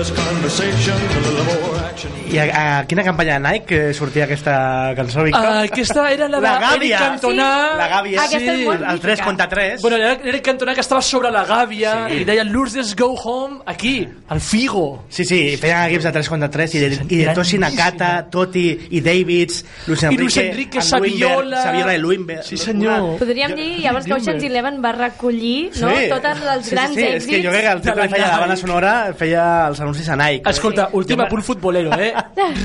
Less 0.00 0.10
conversation, 0.12 0.94
a 0.94 1.20
little 1.20 1.72
more 1.72 1.76
action. 1.80 2.19
I 2.30 2.38
a, 2.38 2.44
a 2.78 2.86
quina 2.86 3.02
campanya 3.02 3.40
de 3.40 3.42
Nike 3.42 3.78
sortia 3.92 4.22
aquesta 4.28 4.92
cançó, 4.94 5.24
Víctor? 5.26 5.42
Ah, 5.44 5.62
aquesta 5.66 6.04
era 6.12 6.28
la 6.30 6.38
de 6.38 6.42
La 6.44 6.52
Eric 6.54 6.68
gàbia. 6.70 6.98
Cantona. 7.00 7.46
Sí, 7.72 7.78
la 7.80 7.88
gàbia. 7.90 8.20
Aquesta 8.22 8.52
és 8.52 8.60
molt 8.68 8.84
el 8.92 9.00
3 9.02 9.22
contra 9.26 9.48
3. 9.50 9.82
Bueno, 9.82 9.96
era 9.96 10.12
Eric 10.30 10.44
Cantona 10.46 10.74
que 10.76 10.84
estava 10.84 11.02
sobre 11.02 11.32
la 11.34 11.42
gàbia 11.48 11.94
sí. 12.06 12.20
i 12.20 12.24
deia 12.28 12.44
Lourdes 12.46 12.94
go 12.94 13.08
home 13.18 13.58
aquí, 13.66 14.06
al 14.28 14.40
Figo. 14.40 15.06
Sí, 15.08 15.24
sí, 15.26 15.40
feien 15.58 15.88
equips 15.88 16.06
de 16.06 16.12
3 16.20 16.28
contra 16.30 16.48
3 16.54 16.74
i 16.76 16.82
de, 16.84 16.90
i 17.08 17.18
de 17.24 17.34
Toshi 17.34 17.58
Nakata, 17.58 18.12
Toti 18.30 18.66
i 18.94 19.02
Davids, 19.02 19.64
Luis 19.88 20.02
I 20.04 20.06
Enrique, 20.12 20.22
Luis 20.22 20.36
Enrique, 20.44 20.82
Saviola. 20.86 21.64
Saviola 21.64 21.96
i 21.96 21.98
Luimberg. 21.98 22.44
Sí, 22.46 22.56
senyor. 22.56 23.18
Podríem 23.18 23.56
dir, 23.58 23.68
llavors, 23.82 24.06
que 24.06 24.14
Ocean's 24.20 24.46
Eleven 24.46 24.78
va 24.84 24.94
recollir 24.94 25.72
no? 25.82 25.90
tots 26.14 26.30
els 26.30 26.46
grans 26.46 26.94
sí, 26.94 27.00
sí, 27.00 27.08
èxits. 27.10 27.24
És 27.24 27.26
que 27.26 27.42
jo 27.42 27.50
crec 27.50 27.66
que 27.66 27.74
el 27.74 27.82
tio 27.88 27.98
que 27.98 28.08
feia 28.14 28.30
la 28.36 28.40
banda 28.46 28.56
sonora 28.62 28.94
feia 29.18 29.44
els 29.66 29.82
anuncis 29.82 30.08
a 30.14 30.20
Nike. 30.22 30.46
Escolta, 30.54 30.88
últim 30.94 31.18
Jo- 31.18 31.26
apunt 31.26 31.42
futbolero, 31.42 31.98
eh? 31.98 32.14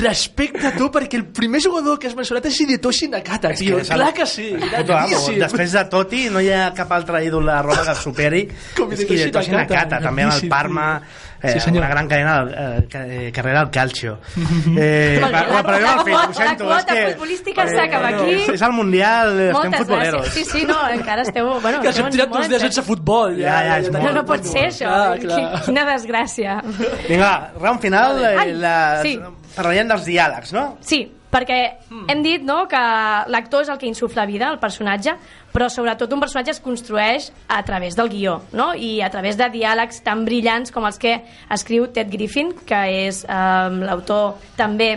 Respecte 0.02 0.68
a 0.68 0.72
tu, 0.76 0.90
perquè 0.92 1.18
el 1.20 1.26
primer 1.36 1.62
jugador 1.64 1.98
que 2.00 2.08
has 2.08 2.16
mencionat 2.16 2.46
és 2.50 2.60
Hidetoshi 2.62 3.08
Nakata, 3.10 3.52
És 3.52 3.60
tio. 3.60 3.78
el- 3.80 3.86
Clar 3.88 4.14
que 4.14 4.26
sí. 4.26 4.52
Amo. 4.56 5.20
Després 5.40 5.72
de 5.72 5.86
Toti 5.92 6.30
no 6.30 6.42
hi 6.42 6.50
ha 6.52 6.74
cap 6.74 6.92
altre 6.92 7.24
ídol 7.26 7.46
de 7.46 7.62
roba 7.62 7.84
que 7.84 7.90
el 7.92 7.96
superi 7.98 8.48
Com 8.76 8.92
Hidetoshi 8.92 9.24
de 9.26 9.32
Toshi 9.32 9.52
Nakata, 9.52 9.76
Nakata, 9.76 10.00
també 10.10 10.24
amb 10.24 10.34
el 10.44 10.50
Parma 10.50 11.00
tio. 11.00 11.25
Eh, 11.46 11.60
Sí, 11.60 11.70
una 11.72 11.88
gran 11.90 12.08
cadena 12.08 12.36
eh, 12.50 12.88
ca- 12.90 13.06
eh, 13.08 13.32
carrera 13.32 13.62
al 13.62 13.70
calcio 13.72 14.20
eh, 14.78 15.18
Molt 15.22 15.34
bé, 15.34 15.42
la- 15.54 15.64
però 15.64 15.92
al 15.92 16.30
ho 16.30 16.34
sento, 16.34 16.66
la 16.70 16.78
quota 16.84 16.96
futbolística 17.12 17.68
s'acaba 17.68 18.08
aquí. 18.10 18.32
és, 18.36 18.50
és 18.56 18.62
el 18.62 18.72
Mundial, 18.74 19.40
estem 19.40 19.54
Moltes 19.54 19.80
futboleros 19.82 20.26
gràcies. 20.28 20.34
Sí, 20.34 20.46
sí, 20.46 20.66
no, 20.66 20.78
encara 20.90 21.22
esteu... 21.24 21.50
Bueno, 21.62 21.82
Que 21.82 21.94
s'hem 21.94 22.06
no, 22.06 22.12
tirat 22.12 22.30
molt 22.30 22.42
uns 22.42 22.50
dies 22.50 22.62
en 22.64 22.72
sense 22.72 22.84
futbol. 22.88 23.38
Ja, 23.40 23.58
ja, 23.64 23.80
molt- 23.82 24.04
No, 24.04 24.12
no 24.20 24.26
pot 24.26 24.44
ser 24.46 24.68
això. 24.70 24.86
Clar, 24.92 25.20
clar. 25.20 25.40
Qui- 25.40 25.66
Quina 25.70 25.86
desgràcia. 25.94 26.58
Vinga, 27.08 27.26
va, 27.26 27.52
round 27.62 27.82
final 27.82 28.20
eh, 28.24 28.36
Ai, 28.40 28.54
la, 28.54 28.76
sí. 29.04 29.20
parlaríem 29.56 29.88
dels 29.88 30.06
diàlegs, 30.06 30.52
no? 30.54 30.78
Sí, 30.82 31.04
perquè 31.36 31.60
hem 32.12 32.22
dit 32.24 32.44
no, 32.48 32.64
que 32.72 32.82
l'actor 33.32 33.66
és 33.66 33.72
el 33.74 33.80
que 33.82 33.90
insufla 33.90 34.26
vida 34.30 34.48
al 34.48 34.60
personatge, 34.62 35.18
però 35.52 35.68
sobretot 35.72 36.12
un 36.16 36.22
personatge 36.24 36.56
es 36.56 36.62
construeix 36.64 37.30
a 37.52 37.62
través 37.68 37.98
del 38.00 38.12
guió, 38.12 38.40
no? 38.56 38.72
i 38.76 39.02
a 39.04 39.12
través 39.12 39.40
de 39.40 39.50
diàlegs 39.52 40.02
tan 40.06 40.24
brillants 40.28 40.72
com 40.72 40.88
els 40.88 41.00
que 41.02 41.18
escriu 41.52 41.90
Ted 41.92 42.12
Griffin, 42.12 42.54
que 42.68 42.82
és 43.08 43.24
eh, 43.28 43.84
l'autor 43.84 44.40
també 44.60 44.94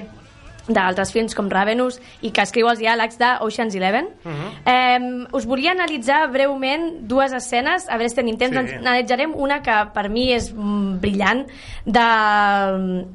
d'altres 0.68 1.12
films 1.12 1.34
com 1.34 1.48
Ravenous 1.50 2.00
i 2.22 2.30
que 2.30 2.42
escriu 2.42 2.68
els 2.68 2.78
diàlegs 2.78 3.18
d'Ocean's 3.18 3.74
Eleven. 3.74 4.08
Uh 4.24 4.30
-huh. 4.30 4.50
eh, 4.66 5.26
us 5.32 5.46
volia 5.46 5.72
analitzar 5.72 6.30
breument 6.30 7.00
dues 7.08 7.32
escenes, 7.32 7.88
a 7.88 7.96
veure 7.96 8.08
si 8.08 8.16
tenim 8.16 8.36
temps, 8.38 8.54
Sí. 8.56 8.68
sí. 8.68 8.74
analitzarem 8.74 9.32
una 9.34 9.62
que 9.62 9.90
per 9.94 10.08
mi 10.10 10.32
és 10.32 10.52
mm, 10.54 11.00
brillant 11.00 11.46
de, 11.84 12.08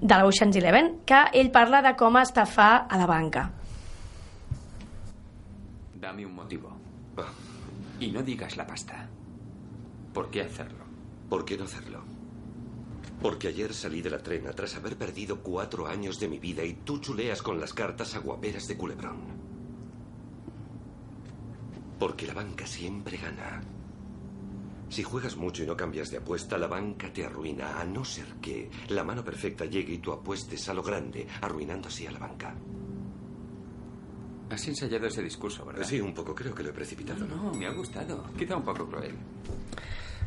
de 0.02 0.16
l'Ocean's 0.18 0.56
Eleven, 0.56 1.00
que 1.06 1.24
ell 1.34 1.52
parla 1.52 1.82
de 1.82 1.96
com 1.96 2.18
estafar 2.18 2.86
a 2.89 2.98
la 2.98 3.06
banca. 3.06 3.52
Dame 5.96 6.26
un 6.26 6.36
motivo. 6.36 6.70
Y 8.00 8.12
no 8.12 8.22
digas 8.22 8.58
la 8.58 8.66
pasta. 8.68 9.08
¿Por 10.13 10.30
qué 10.30 10.42
hacerlo? 10.42 10.84
¿Por 11.30 11.46
qué 11.46 11.58
no 11.58 11.63
hacerlo? 11.63 12.04
Porque 13.21 13.47
ayer 13.47 13.73
salí 13.73 14.02
de 14.02 14.10
la 14.10 14.19
trena 14.19 14.52
tras 14.52 14.76
haber 14.76 14.97
perdido 14.97 15.41
cuatro 15.41 15.88
años 15.88 16.19
de 16.19 16.28
mi 16.28 16.39
vida 16.39 16.63
y 16.63 16.73
tú 16.73 16.99
chuleas 16.99 17.41
con 17.41 17.60
las 17.60 17.73
cartas 17.73 18.15
aguaperas 18.15 18.67
de 18.67 18.78
Culebrón. 18.78 19.21
Porque 21.99 22.28
la 22.28 22.34
banca 22.34 22.65
siempre 22.67 23.17
gana. 23.17 23.62
Si 24.89 25.04
juegas 25.04 25.38
mucho 25.38 25.63
y 25.63 25.65
no 25.65 25.76
cambias 25.76 26.12
de 26.12 26.17
apuesta, 26.17 26.58
la 26.58 26.67
banca 26.67 27.12
te 27.12 27.26
arruina, 27.26 27.80
a 27.80 27.86
no 27.86 28.06
ser 28.06 28.26
que 28.41 28.69
la 28.89 29.04
mano 29.04 29.23
perfecta 29.23 29.65
llegue 29.65 29.93
y 29.93 29.97
tú 29.99 30.12
apuestes 30.12 30.69
a 30.69 30.73
lo 30.73 30.84
grande, 30.84 31.26
arruinando 31.41 31.88
así 31.88 32.06
a 32.06 32.12
la 32.12 32.19
banca. 32.19 32.54
Has 34.49 34.67
ensayado 34.67 35.08
ese 35.08 35.23
discurso, 35.23 35.65
¿verdad? 35.65 35.84
Sí, 35.84 35.99
un 35.99 36.13
poco, 36.13 36.36
creo 36.36 36.54
que 36.54 36.62
lo 36.62 36.69
he 36.69 36.73
precipitado. 36.73 37.26
No, 37.26 37.52
me 37.54 37.65
ha 37.65 37.71
gustado. 37.71 38.23
Quizá 38.38 38.58
un 38.58 38.63
poco 38.63 38.88
cruel. 38.88 39.15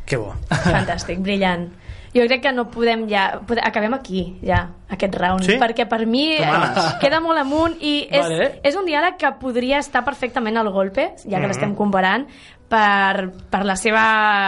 Que 0.07 0.17
bo. 0.21 0.35
Fantàstic, 0.49 1.19
brillant. 1.25 1.69
Jo 2.17 2.25
crec 2.25 2.41
que 2.47 2.53
no 2.55 2.65
podem 2.73 3.03
ja... 3.11 3.27
Acabem 3.61 3.93
aquí, 3.93 4.39
ja, 4.47 4.63
aquest 4.89 5.17
round. 5.21 5.45
Sí? 5.45 5.59
Perquè 5.61 5.85
per 5.91 6.07
mi 6.09 6.39
manes. 6.41 6.79
eh, 6.79 6.95
queda 7.03 7.19
molt 7.21 7.43
amunt 7.43 7.75
i 7.85 8.07
és, 8.09 8.23
Vale. 8.23 8.47
és 8.65 8.79
un 8.79 8.87
diàleg 8.89 9.19
que 9.21 9.33
podria 9.41 9.83
estar 9.83 10.05
perfectament 10.07 10.57
al 10.57 10.71
golpe, 10.73 11.11
ja 11.27 11.43
que 11.43 11.51
l'estem 11.51 11.75
comparant, 11.77 12.25
per, 12.69 13.31
per 13.51 13.63
la 13.65 13.77
seva 13.79 14.03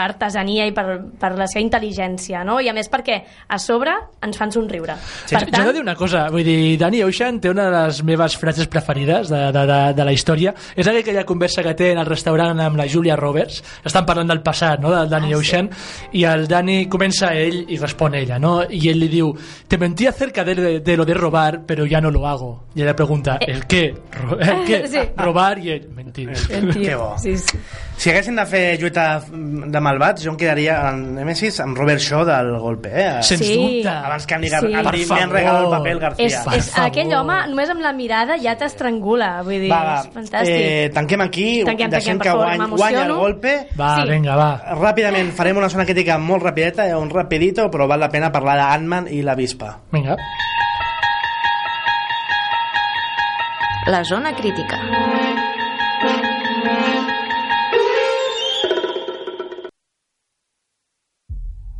artesania 0.05 0.67
i 0.67 0.73
per, 0.75 0.99
per 1.19 1.33
la 1.39 1.47
seva 1.47 1.63
intel·ligència, 1.65 2.43
no? 2.47 2.59
I 2.61 2.69
a 2.69 2.75
més 2.77 2.89
perquè 2.91 3.21
a 3.49 3.59
sobre 3.63 3.93
ens 4.25 4.39
fan 4.39 4.51
somriure. 4.53 4.97
Sí, 5.27 5.37
per 5.37 5.45
jo 5.53 5.63
he 5.63 5.67
de 5.69 5.73
dir 5.79 5.83
una 5.85 5.95
cosa, 5.99 6.27
vull 6.33 6.45
dir, 6.47 6.77
Danny 6.81 7.03
Ocean 7.07 7.39
té 7.41 7.51
una 7.53 7.69
de 7.71 7.75
les 7.87 8.03
meves 8.05 8.37
frases 8.37 8.67
preferides 8.69 9.29
de, 9.31 9.43
de, 9.55 9.65
de, 9.71 9.79
de 9.95 10.05
la 10.09 10.13
història. 10.13 10.55
És 10.77 10.89
aquella 10.91 11.25
conversa 11.29 11.63
que 11.63 11.75
té 11.79 11.93
en 11.93 12.03
el 12.03 12.07
restaurant 12.07 12.59
amb 12.61 12.77
la 12.81 12.89
Julia 12.91 13.17
Roberts. 13.17 13.63
Estan 13.85 14.07
parlant 14.07 14.29
del 14.33 14.43
passat, 14.43 14.81
no?, 14.83 14.91
del 14.95 15.09
Danny 15.09 15.29
Ah, 15.29 15.37
sí. 15.37 15.41
Ocean, 15.43 15.71
i 16.13 16.25
el 16.25 16.47
Danny 16.49 16.87
comença 16.89 17.33
ell 17.37 17.65
i 17.69 17.77
respon 17.79 18.15
ella, 18.19 18.39
no? 18.39 18.63
I 18.69 18.81
ell 18.91 18.99
li 19.03 19.09
diu, 19.13 19.33
te 19.69 19.79
mentí 19.79 20.07
acerca 20.07 20.45
de, 20.45 20.81
de, 20.81 20.97
lo 20.97 21.05
de 21.05 21.15
robar, 21.15 21.63
pero 21.67 21.85
ya 21.87 22.01
no 22.01 22.11
lo 22.11 22.27
hago. 22.27 22.65
I 22.75 22.83
ella 22.83 22.97
pregunta, 22.97 23.39
¿el 23.41 23.67
qué? 23.67 23.95
Ro- 24.13 24.39
¿El 24.41 24.65
qué? 24.65 24.79
Sí. 24.89 24.99
Robar 25.17 25.59
i 25.59 25.71
ell, 25.75 25.89
mentir. 25.95 26.31
Que 26.73 26.95
bo. 26.97 27.15
Sí, 27.19 27.37
sí. 27.37 27.59
Si 28.09 28.13
haguessin 28.15 28.39
de 28.41 28.45
fer 28.49 28.61
lluita 28.81 29.03
de 29.29 29.81
malvats, 29.85 30.23
jo 30.25 30.31
em 30.33 30.37
quedaria 30.41 30.79
en 30.89 31.03
Nemesis 31.19 31.59
amb 31.61 31.77
Robert 31.77 32.01
Shaw 32.01 32.23
del 32.25 32.55
golpe, 32.57 32.89
eh? 32.89 33.19
Sens 33.21 33.43
Sí. 33.45 33.57
dubte. 33.61 33.91
Abans 33.91 34.25
que 34.27 34.35
Andy, 34.35 34.49
Sí. 34.49 34.55
Gar 34.55 34.65
Andy 34.65 35.05
Per 35.05 35.19
me 35.19 35.27
regalado 35.35 35.65
el 35.75 35.83
paper 35.83 35.99
García. 35.99 36.27
És, 36.27 36.39
és, 36.57 36.71
aquell 36.79 37.13
home, 37.13 37.35
només 37.51 37.69
amb 37.69 37.83
la 37.83 37.93
mirada 37.93 38.39
ja 38.41 38.57
t'estrangula, 38.57 39.43
vull 39.43 39.61
dir, 39.61 39.69
Va, 39.71 39.83
va. 39.85 40.01
és 40.01 40.09
fantàstic. 40.15 40.49
Eh, 40.57 40.91
tanquem 40.95 41.21
aquí, 41.21 41.63
Tanquem, 41.67 41.91
deixem 41.91 42.17
tanquem, 42.17 42.33
que 42.33 42.39
guany, 42.39 42.71
guanya 42.79 43.03
el 43.05 43.13
golpe. 43.13 43.69
Va, 43.79 43.91
Sí. 44.01 44.09
vinga, 44.11 44.37
va. 44.37 44.75
Ràpidament 44.81 45.31
farem 45.33 45.59
una 45.59 45.69
zona 45.69 45.85
crítica 45.85 46.17
molt 46.17 46.43
rapideta, 46.43 46.89
eh, 46.89 46.97
un 46.97 47.11
rapidito, 47.11 47.69
però 47.71 47.87
val 47.87 48.01
la 48.01 48.09
pena 48.09 48.33
parlar 48.33 48.57
d'Ant-Man 48.57 49.09
i 49.11 49.21
la 49.21 49.35
Vispa. 49.35 49.81
Vinga. 49.93 50.17
La 53.85 54.03
zona 54.03 54.35
crítica. 54.35 54.79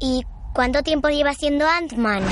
¿Y 0.01 0.23
cuánto 0.55 0.83
tiempo 0.83 1.09
lleva 1.09 1.35
siendo 1.35 1.67
Ant-Man? 1.67 2.23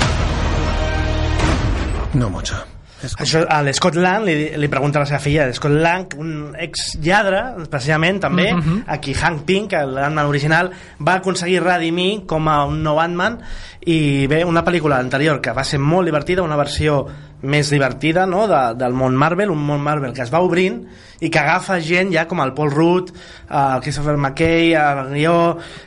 No 2.13 2.29
mucho. 2.29 2.55
Això, 2.97 3.43
a 3.45 3.59
l'Scott 3.61 3.97
Lang 4.01 4.23
li, 4.25 4.33
li 4.57 4.67
pregunta 4.71 4.97
a 4.97 5.03
la 5.03 5.09
seva 5.09 5.19
filla, 5.21 5.45
l'Scott 5.45 5.75
Lang, 5.83 6.15
un 6.17 6.55
ex-lladre, 6.57 7.67
precisament, 7.69 8.21
també, 8.23 8.47
mm 8.53 8.59
-hmm. 8.59 8.83
a 8.87 8.97
qui 8.97 9.13
Hank 9.13 9.43
Pym, 9.45 9.67
que 9.67 9.77
l'Ant-Man 9.85 10.25
original, 10.25 10.71
va 10.99 11.15
aconseguir 11.15 11.61
redimir 11.61 12.25
com 12.25 12.47
a 12.47 12.65
un 12.65 12.81
nou 12.81 12.99
Ant-Man, 12.99 13.39
i 13.85 14.25
bé, 14.27 14.43
una 14.45 14.63
pel·lícula 14.63 14.97
anterior 14.97 15.41
que 15.41 15.51
va 15.51 15.63
ser 15.63 15.79
molt 15.79 16.05
divertida, 16.05 16.41
una 16.41 16.55
versió 16.55 17.05
més 17.41 17.69
divertida 17.69 18.25
no? 18.25 18.47
de, 18.49 18.61
del 18.79 18.93
món 18.97 19.13
Marvel, 19.15 19.51
un 19.53 19.59
món 19.61 19.81
Marvel 19.83 20.13
que 20.13 20.23
es 20.23 20.31
va 20.33 20.39
obrint 20.41 20.79
i 21.21 21.29
que 21.33 21.39
agafa 21.39 21.79
gent 21.81 22.11
ja 22.13 22.23
com 22.29 22.41
el 22.41 22.51
Paul 22.57 22.71
Rudd, 22.73 23.11
el 23.49 23.81
Christopher 23.81 24.15
McKay, 24.17 24.73
el 24.73 25.13
guió... 25.13 25.35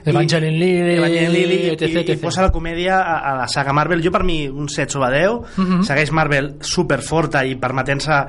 i- 0.05 0.11
Evangeline 0.11 0.59
Lilly, 0.59 0.95
Evangeline 0.99 1.33
Lilly, 1.35 1.59
etc, 1.73 1.83
i, 1.89 1.93
i 1.93 1.99
etc. 2.05 2.21
posa 2.23 2.43
la 2.47 2.53
comèdia 2.55 3.01
a, 3.01 3.19
a 3.33 3.35
la 3.39 3.49
saga 3.49 3.73
Marvel. 3.75 4.03
Jo 4.03 4.11
per 4.15 4.23
mi 4.27 4.45
un 4.49 4.69
7 4.69 4.91
sobre 4.99 5.11
10, 5.19 5.57
Mhm. 5.57 5.83
segueix 5.87 6.11
Marvel 6.15 6.55
superforta 6.61 7.45
i 7.47 7.55
permetent-se 7.57 8.21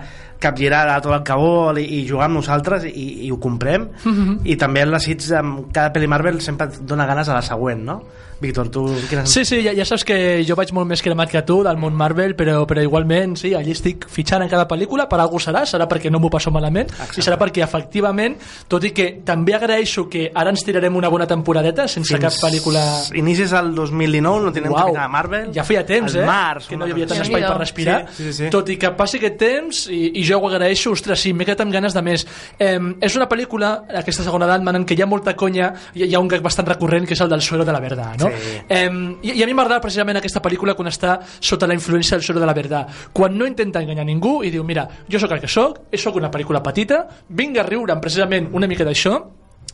capgirar 0.41 0.87
a 0.89 0.99
tot 1.03 1.13
el 1.19 1.23
que 1.27 1.37
vol 1.37 1.77
i, 1.81 1.85
i 1.99 2.01
jugar 2.09 2.27
amb 2.29 2.39
nosaltres 2.41 2.87
i, 2.89 3.27
i 3.27 3.31
ho 3.31 3.39
comprem 3.39 3.87
Mhm. 4.03 4.39
i 4.49 4.55
també 4.57 4.81
el 4.83 4.91
desig 4.97 5.23
amb 5.37 5.69
cada 5.73 5.93
pel·li 5.93 6.07
Marvel 6.09 6.41
sempre 6.41 6.67
et 6.67 6.81
dona 6.81 7.05
ganes 7.05 7.29
a 7.29 7.37
la 7.37 7.45
següent 7.45 7.85
no? 7.85 8.01
Víctor, 8.41 8.71
tu 8.73 8.87
quines... 9.07 9.29
Sí, 9.29 9.43
sí, 9.45 9.59
ja, 9.61 9.69
ja 9.77 9.85
saps 9.85 10.01
que 10.03 10.15
jo 10.41 10.55
vaig 10.57 10.71
molt 10.73 10.87
més 10.89 11.03
cremat 11.05 11.29
que 11.29 11.43
tu 11.45 11.59
del 11.61 11.77
món 11.77 11.93
Marvel, 11.93 12.31
però, 12.33 12.63
però 12.65 12.81
igualment, 12.81 13.35
sí, 13.37 13.51
allí 13.53 13.69
estic 13.75 14.07
fitxant 14.09 14.41
en 14.41 14.49
cada 14.49 14.63
pel·lícula, 14.65 15.05
per 15.07 15.19
algú 15.21 15.37
serà, 15.37 15.61
serà 15.69 15.85
perquè 15.87 16.09
no 16.09 16.17
m'ho 16.17 16.31
passo 16.33 16.49
malament, 16.49 16.89
Exacte. 16.89 17.19
i 17.21 17.25
serà 17.27 17.37
perquè, 17.37 17.61
efectivament, 17.61 18.39
tot 18.67 18.87
i 18.89 18.89
que 18.97 19.05
també 19.23 19.53
agraeixo 19.53 20.07
que 20.09 20.31
ara 20.33 20.49
ens 20.49 20.63
tirarem 20.65 20.95
una 20.97 21.11
bona 21.13 21.27
temporadeta 21.29 21.85
sense 21.87 22.17
cap 22.17 22.33
pel·lícula... 22.41 22.81
inicis 23.13 23.51
del 23.53 23.75
2019 23.75 24.41
no 24.47 24.51
tenim 24.55 24.71
Uau, 24.73 24.87
Capitana 24.87 25.07
Marvel 25.19 25.51
Ja 25.53 25.63
feia 25.63 25.85
temps, 25.85 26.15
eh? 26.17 26.25
març, 26.25 26.65
que 26.71 26.77
no 26.81 26.87
hi 26.89 26.95
havia 26.95 27.05
tant 27.11 27.21
espai 27.21 27.45
per 27.45 27.59
respirar. 27.59 27.99
Sí, 28.09 28.23
sí, 28.23 28.33
sí. 28.39 28.49
Tot 28.49 28.73
i 28.73 28.77
que 28.81 28.89
passi 28.97 29.19
aquest 29.21 29.37
temps, 29.37 29.83
i, 29.93 30.15
i 30.17 30.23
jo 30.25 30.30
ho 30.37 30.47
agraeixo, 30.47 30.91
ostres, 30.95 31.19
sí, 31.21 31.33
m'he 31.33 31.45
quedat 31.47 31.63
amb 31.65 31.73
ganes 31.73 31.95
de 31.95 32.03
més. 32.05 32.25
Eh, 32.59 32.77
és 33.01 33.17
una 33.17 33.27
pel·lícula, 33.31 33.71
aquesta 34.01 34.25
segona 34.25 34.47
d'Ant-Man, 34.49 34.81
en 34.81 34.85
què 34.87 34.97
hi 34.97 35.03
ha 35.03 35.09
molta 35.09 35.35
conya, 35.37 35.71
hi, 35.93 36.05
hi 36.05 36.15
ha 36.15 36.21
un 36.23 36.29
gag 36.31 36.43
bastant 36.45 36.67
recurrent, 36.67 37.07
que 37.07 37.17
és 37.17 37.23
el 37.23 37.31
del 37.31 37.41
suero 37.41 37.65
de 37.65 37.75
la 37.75 37.81
verdad, 37.83 38.15
no? 38.19 38.29
Sí. 38.31 38.57
Eh, 38.67 38.89
i, 39.23 39.35
I 39.39 39.43
a 39.43 39.49
mi 39.49 39.57
m'agrada 39.57 39.81
precisament 39.83 40.21
aquesta 40.21 40.41
pel·lícula 40.43 40.75
quan 40.77 40.91
està 40.91 41.19
sota 41.39 41.69
la 41.69 41.77
influència 41.77 42.17
del 42.17 42.25
suero 42.25 42.39
de 42.39 42.49
la 42.49 42.55
verdad. 42.57 42.87
Quan 43.13 43.37
no 43.37 43.49
intenta 43.49 43.81
enganyar 43.81 44.05
ningú 44.07 44.39
i 44.43 44.51
diu, 44.53 44.63
mira, 44.67 44.87
jo 45.11 45.19
sóc 45.21 45.35
el 45.35 45.43
que 45.43 45.51
sóc, 45.51 45.85
sóc 46.01 46.17
una 46.17 46.31
pel·lícula 46.31 46.63
petita, 46.63 47.05
vinc 47.29 47.59
a 47.59 47.67
riure'm 47.67 48.01
precisament 48.01 48.49
una 48.57 48.67
mica 48.67 48.87
d'això, 48.87 49.19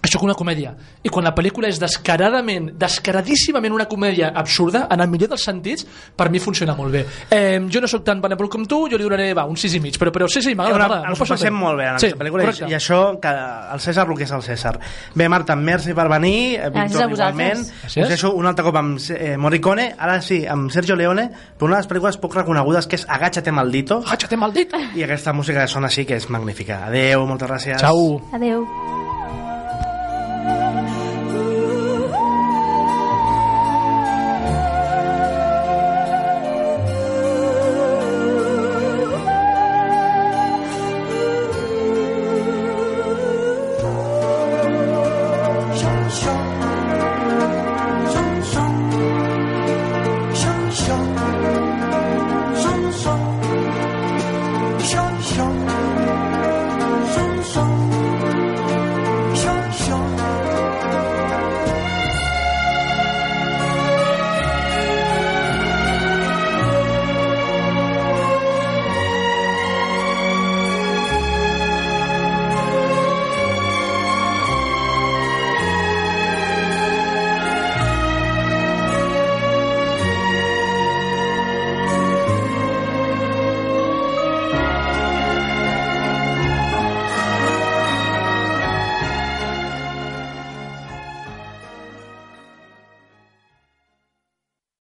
això 0.07 0.19
que 0.19 0.25
una 0.25 0.35
comèdia. 0.37 0.73
I 1.03 1.09
quan 1.13 1.25
la 1.27 1.33
pel·lícula 1.35 1.67
és 1.69 1.79
descaradament, 1.79 2.71
descaradíssimament 2.79 3.73
una 3.73 3.85
comèdia 3.87 4.31
absurda, 4.35 4.87
en 4.91 5.01
el 5.03 5.09
millor 5.11 5.29
dels 5.33 5.43
sentits, 5.43 5.85
per 6.15 6.29
mi 6.31 6.39
funciona 6.39 6.75
molt 6.75 6.91
bé. 6.93 7.05
Eh, 7.29 7.59
jo 7.71 7.81
no 7.83 7.87
sóc 7.91 8.03
tan 8.07 8.21
benèvol 8.23 8.49
com 8.49 8.65
tu, 8.65 8.87
jo 8.89 8.97
li 8.97 9.03
donaré 9.05 9.33
va, 9.37 9.45
un 9.45 9.57
6 9.57 9.77
i 9.77 9.79
mig, 9.83 9.97
però, 9.99 10.11
però 10.15 10.27
sí, 10.31 10.41
sí, 10.41 10.55
m'agrada. 10.55 11.03
Ens 11.09 11.19
ho 11.21 11.25
passem 11.27 11.53
bé. 11.53 11.59
molt 11.59 11.77
bé 11.77 11.87
en 11.91 11.99
sí, 11.99 12.11
pel·lícula 12.17 12.45
correcte. 12.47 12.65
i, 12.67 12.71
i 12.71 12.77
això, 12.77 13.19
que 13.21 13.33
el 13.73 13.79
César 13.83 14.07
el 14.07 14.17
que 14.17 14.23
és 14.23 14.31
el 14.31 14.43
César. 14.43 14.79
Bé, 15.15 15.27
Marta, 15.29 15.55
merci 15.55 15.93
per 15.93 16.07
venir, 16.09 16.55
eh, 16.57 16.69
Gràcies 16.69 16.87
Víctor 16.87 17.03
a 17.03 17.07
vosaltres. 17.07 17.59
igualment. 17.67 18.03
Us 18.03 18.09
deixo 18.09 18.33
un 18.33 18.45
altre 18.47 18.65
cop 18.65 18.75
amb 18.79 18.99
eh, 19.15 19.35
Morricone, 19.37 19.93
ara 19.97 20.21
sí, 20.21 20.45
amb 20.47 20.71
Sergio 20.71 20.95
Leone, 20.95 21.29
però 21.57 21.67
una 21.67 21.77
de 21.77 21.81
les 21.83 21.89
pel·lícules 21.91 22.17
poc 22.21 22.35
reconegudes 22.35 22.87
que 22.87 22.95
és 22.95 23.05
Agáchate 23.09 23.51
maldito. 23.51 24.01
Agáchate 24.05 24.37
maldito. 24.37 24.77
I 24.95 25.03
aquesta 25.03 25.33
música 25.33 25.61
que 25.61 25.67
sona 25.67 25.87
així 25.87 26.05
que 26.05 26.15
és 26.15 26.29
magnífica. 26.29 26.85
Adeu, 26.87 27.25
moltes 27.27 27.49
gràcies. 27.49 27.79
Ciao. 27.79 28.21
Adeu. 28.33 28.65